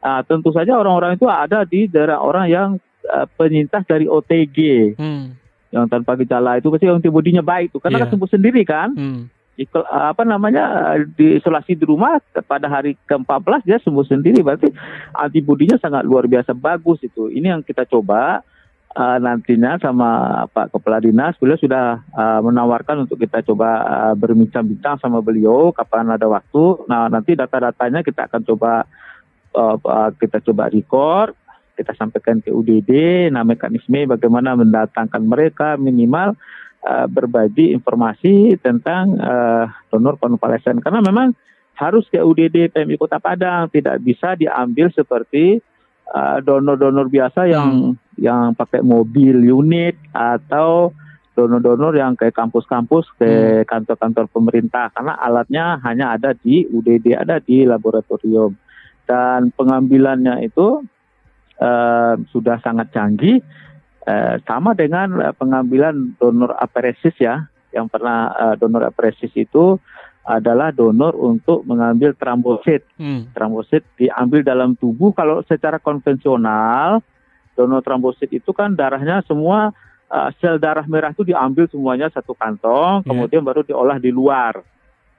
Ah, 0.00 0.24
tentu 0.26 0.50
saja 0.50 0.74
orang-orang 0.74 1.14
itu 1.14 1.28
ada 1.28 1.62
di 1.62 1.86
daerah 1.86 2.18
orang 2.18 2.46
yang 2.50 2.68
eh, 3.06 3.26
penyintas 3.38 3.86
dari 3.86 4.10
OTG 4.10 4.58
Hmm. 4.98 5.38
yang 5.70 5.86
tanpa 5.86 6.18
gejala 6.18 6.58
itu 6.58 6.66
pasti 6.66 6.90
antibodinya 6.90 7.40
baik 7.40 7.70
itu 7.70 7.78
karena 7.78 8.02
Iya. 8.02 8.02
kan 8.04 8.12
sembuh 8.12 8.30
sendiri 8.30 8.62
kan. 8.66 8.90
Hmm. 8.92 9.22
Ikut, 9.54 9.84
apa 9.86 10.24
namanya 10.24 10.96
eh, 10.96 11.04
diisolasi 11.04 11.76
di 11.76 11.84
rumah 11.84 12.16
pada 12.44 12.66
hari 12.66 12.96
ke-14 13.06 13.60
dia 13.62 13.78
sembuh 13.78 14.02
sendiri 14.02 14.40
berarti 14.40 14.72
antibodinya 15.12 15.76
sangat 15.76 16.02
luar 16.02 16.24
biasa 16.26 16.56
bagus 16.56 17.04
itu. 17.04 17.28
Ini 17.28 17.54
yang 17.54 17.62
kita 17.62 17.84
coba 17.84 18.40
uh, 18.96 19.18
nantinya 19.22 19.78
sama 19.78 20.42
Pak 20.50 20.74
Kepala 20.74 20.98
Dinas, 20.98 21.38
beliau 21.38 21.58
sudah 21.60 22.02
uh, 22.14 22.40
menawarkan 22.42 23.06
untuk 23.06 23.20
kita 23.20 23.44
coba 23.46 23.84
uh, 23.86 24.14
berbincang-bincang 24.18 24.98
sama 24.98 25.22
beliau 25.22 25.70
kapan 25.70 26.10
ada 26.10 26.26
waktu. 26.26 26.86
Nah 26.90 27.06
nanti 27.06 27.38
data-datanya 27.38 28.02
kita 28.02 28.26
akan 28.26 28.42
coba 28.46 28.86
uh, 29.54 30.10
kita 30.18 30.42
coba 30.42 30.70
record, 30.70 31.34
kita 31.78 31.94
sampaikan 31.94 32.42
ke 32.42 32.50
UDD, 32.50 32.90
nah 33.30 33.46
mekanisme 33.46 34.10
bagaimana 34.10 34.58
mendatangkan 34.58 35.22
mereka 35.22 35.78
minimal 35.78 36.34
uh, 36.84 37.06
berbagi 37.06 37.72
informasi 37.72 38.58
tentang 38.60 39.16
uh, 39.16 39.70
donor 39.88 40.18
konvalesen 40.18 40.82
karena 40.82 41.00
memang 41.00 41.32
harus 41.80 42.04
ke 42.12 42.20
UDD 42.20 42.76
PMI 42.76 43.00
Kota 43.00 43.16
Padang 43.16 43.72
tidak 43.72 44.04
bisa 44.04 44.36
diambil 44.36 44.92
seperti 44.92 45.64
donor-donor 46.42 47.06
uh, 47.06 47.12
biasa 47.12 47.40
yang 47.46 47.94
hmm. 47.94 48.18
yang 48.18 48.52
pakai 48.58 48.82
mobil 48.82 49.38
unit 49.38 49.94
atau 50.10 50.90
donor-donor 51.38 51.94
yang 51.96 52.12
ke 52.18 52.28
kampus-kampus, 52.34 53.08
ke 53.16 53.30
hmm. 53.30 53.64
kantor-kantor 53.64 54.26
pemerintah. 54.28 54.92
Karena 54.92 55.16
alatnya 55.16 55.78
hanya 55.86 56.18
ada 56.18 56.36
di 56.36 56.66
UDD, 56.68 57.16
ada 57.16 57.38
di 57.40 57.64
laboratorium. 57.64 58.52
Dan 59.06 59.50
pengambilannya 59.54 60.46
itu 60.46 60.84
uh, 61.58 62.14
sudah 62.30 62.60
sangat 62.62 62.92
canggih. 62.92 63.40
Uh, 64.00 64.40
sama 64.48 64.72
dengan 64.72 65.12
uh, 65.20 65.34
pengambilan 65.36 66.18
donor 66.18 66.56
apresis 66.58 67.14
ya. 67.16 67.46
Yang 67.70 67.86
pernah 67.94 68.34
uh, 68.34 68.54
donor 68.58 68.90
apresis 68.90 69.30
itu 69.38 69.78
adalah 70.30 70.70
donor 70.70 71.18
untuk 71.18 71.66
mengambil 71.66 72.14
trombosit. 72.14 72.86
Hmm. 72.94 73.26
Trombosit 73.34 73.82
diambil 73.98 74.46
dalam 74.46 74.78
tubuh 74.78 75.10
kalau 75.10 75.42
secara 75.42 75.82
konvensional 75.82 77.02
donor 77.58 77.82
trombosit 77.82 78.30
itu 78.30 78.54
kan 78.54 78.78
darahnya 78.78 79.20
semua 79.26 79.74
uh, 80.08 80.30
sel 80.38 80.56
darah 80.56 80.86
merah 80.86 81.10
itu 81.10 81.26
diambil 81.26 81.66
semuanya 81.68 82.08
satu 82.08 82.32
kantong, 82.32 83.02
yeah. 83.02 83.08
kemudian 83.10 83.42
baru 83.42 83.66
diolah 83.66 83.98
di 83.98 84.10
luar 84.14 84.62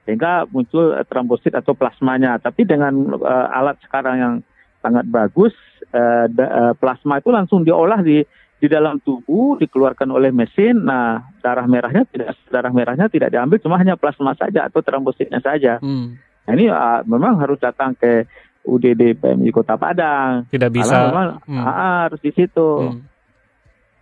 sehingga 0.08 0.50
muncul 0.50 0.98
uh, 0.98 1.06
trombosit 1.06 1.54
atau 1.54 1.78
plasmanya. 1.78 2.42
Tapi 2.42 2.66
dengan 2.66 3.16
uh, 3.20 3.48
alat 3.54 3.78
sekarang 3.86 4.16
yang 4.18 4.36
sangat 4.82 5.06
bagus, 5.08 5.54
uh, 5.94 6.26
da, 6.32 6.46
uh, 6.50 6.74
plasma 6.74 7.22
itu 7.22 7.30
langsung 7.30 7.62
diolah 7.62 8.02
di 8.02 8.26
di 8.62 8.70
dalam 8.70 9.02
tubuh 9.02 9.58
dikeluarkan 9.58 10.06
oleh 10.14 10.30
mesin. 10.30 10.86
Nah, 10.86 11.34
darah 11.42 11.66
merahnya 11.66 12.06
tidak 12.06 12.38
darah 12.54 12.70
merahnya 12.70 13.10
tidak 13.10 13.34
diambil, 13.34 13.58
cuma 13.58 13.82
hanya 13.82 13.98
plasma 13.98 14.38
saja 14.38 14.70
atau 14.70 14.86
trombositnya 14.86 15.42
saja. 15.42 15.82
Hmm. 15.82 16.22
Nah, 16.46 16.54
ini 16.54 16.70
uh, 16.70 17.02
memang 17.10 17.42
harus 17.42 17.58
datang 17.58 17.98
ke 17.98 18.30
UDD 18.62 19.18
PMI 19.18 19.50
Kota 19.50 19.82
Padang. 19.82 20.46
Tidak 20.54 20.70
bisa. 20.70 21.10
memang 21.10 21.42
hmm. 21.42 21.58
harus 21.66 22.22
di 22.22 22.30
situ. 22.38 22.70
Hmm. 22.86 23.02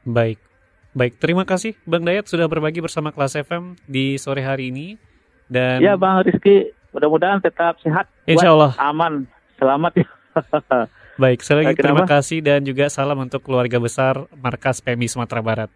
Baik. 0.03 0.43
Baik, 0.89 1.21
terima 1.21 1.45
kasih 1.45 1.77
Bang 1.85 2.03
Dayat 2.03 2.27
sudah 2.27 2.49
berbagi 2.49 2.81
bersama 2.81 3.13
kelas 3.13 3.39
FM 3.39 3.79
di 3.87 4.19
sore 4.19 4.43
hari 4.43 4.75
ini. 4.75 4.99
Dan 5.47 5.79
Ya 5.79 5.95
Bang 5.95 6.19
Rizky, 6.27 6.75
mudah-mudahan 6.91 7.39
tetap 7.39 7.79
sehat. 7.79 8.11
Insya 8.27 8.51
Allah. 8.51 8.75
Aman, 8.75 9.23
selamat 9.55 10.03
ya. 10.03 10.07
Baik, 11.19 11.43
sekali 11.43 11.67
lagi 11.67 11.75
terima 11.75 12.07
kasih 12.07 12.39
dan 12.39 12.63
juga 12.63 12.87
salam 12.87 13.19
untuk 13.19 13.43
keluarga 13.43 13.75
besar 13.75 14.23
Markas 14.39 14.79
PMI 14.79 15.11
Sumatera 15.11 15.43
Barat. 15.43 15.69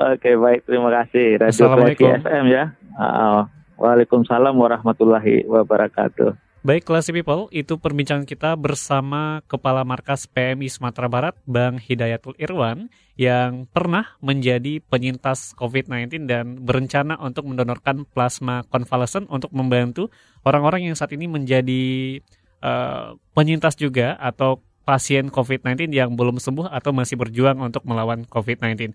Oke, 0.00 0.32
baik, 0.32 0.64
terima 0.64 0.88
kasih. 0.88 1.36
Radio 1.36 1.52
Assalamualaikum. 1.52 2.08
FM 2.08 2.44
ya. 2.48 2.72
Uh, 2.96 3.44
Waalaikumsalam 3.76 4.56
warahmatullahi 4.56 5.44
wabarakatuh. 5.44 6.32
Baik, 6.64 6.88
Classy 6.88 7.12
People, 7.12 7.52
itu 7.52 7.76
perbincangan 7.76 8.24
kita 8.24 8.56
bersama 8.56 9.44
Kepala 9.50 9.82
Markas 9.84 10.24
PMI 10.30 10.70
Sumatera 10.72 11.10
Barat, 11.10 11.34
Bang 11.44 11.76
Hidayatul 11.76 12.38
Irwan, 12.38 12.88
yang 13.18 13.68
pernah 13.68 14.16
menjadi 14.24 14.80
penyintas 14.80 15.52
COVID-19 15.58 16.24
dan 16.24 16.62
berencana 16.62 17.20
untuk 17.20 17.50
mendonorkan 17.50 18.08
plasma 18.08 18.64
konvalesen 18.72 19.28
untuk 19.28 19.52
membantu 19.52 20.08
orang-orang 20.48 20.88
yang 20.88 20.96
saat 20.96 21.12
ini 21.12 21.26
menjadi 21.26 22.22
uh, 22.62 23.18
penyintas 23.34 23.76
juga 23.76 24.16
atau 24.16 24.62
pasien 24.82 25.30
COVID-19 25.30 25.94
yang 25.94 26.14
belum 26.18 26.42
sembuh 26.42 26.70
atau 26.70 26.90
masih 26.90 27.18
berjuang 27.18 27.58
untuk 27.62 27.86
melawan 27.86 28.26
COVID-19. 28.26 28.94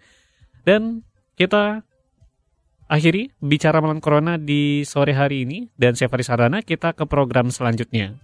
Dan 0.68 1.04
kita 1.40 1.84
akhiri 2.88 3.36
bicara 3.40 3.80
melawan 3.84 4.04
corona 4.04 4.36
di 4.40 4.84
sore 4.84 5.16
hari 5.16 5.44
ini 5.44 5.72
dan 5.76 5.96
saya 5.96 6.12
Faris 6.12 6.32
Harana 6.32 6.64
kita 6.64 6.96
ke 6.96 7.04
program 7.08 7.52
selanjutnya. 7.52 8.20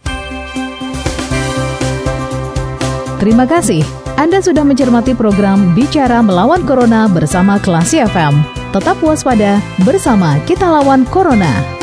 Terima 3.24 3.48
kasih. 3.48 3.80
Anda 4.20 4.44
sudah 4.44 4.68
mencermati 4.68 5.16
program 5.16 5.72
Bicara 5.72 6.20
Melawan 6.20 6.68
Corona 6.68 7.08
bersama 7.08 7.56
Klasi 7.56 8.04
FM. 8.04 8.44
Tetap 8.76 9.00
waspada 9.00 9.64
bersama 9.88 10.44
kita 10.44 10.68
lawan 10.68 11.08
Corona. 11.08 11.83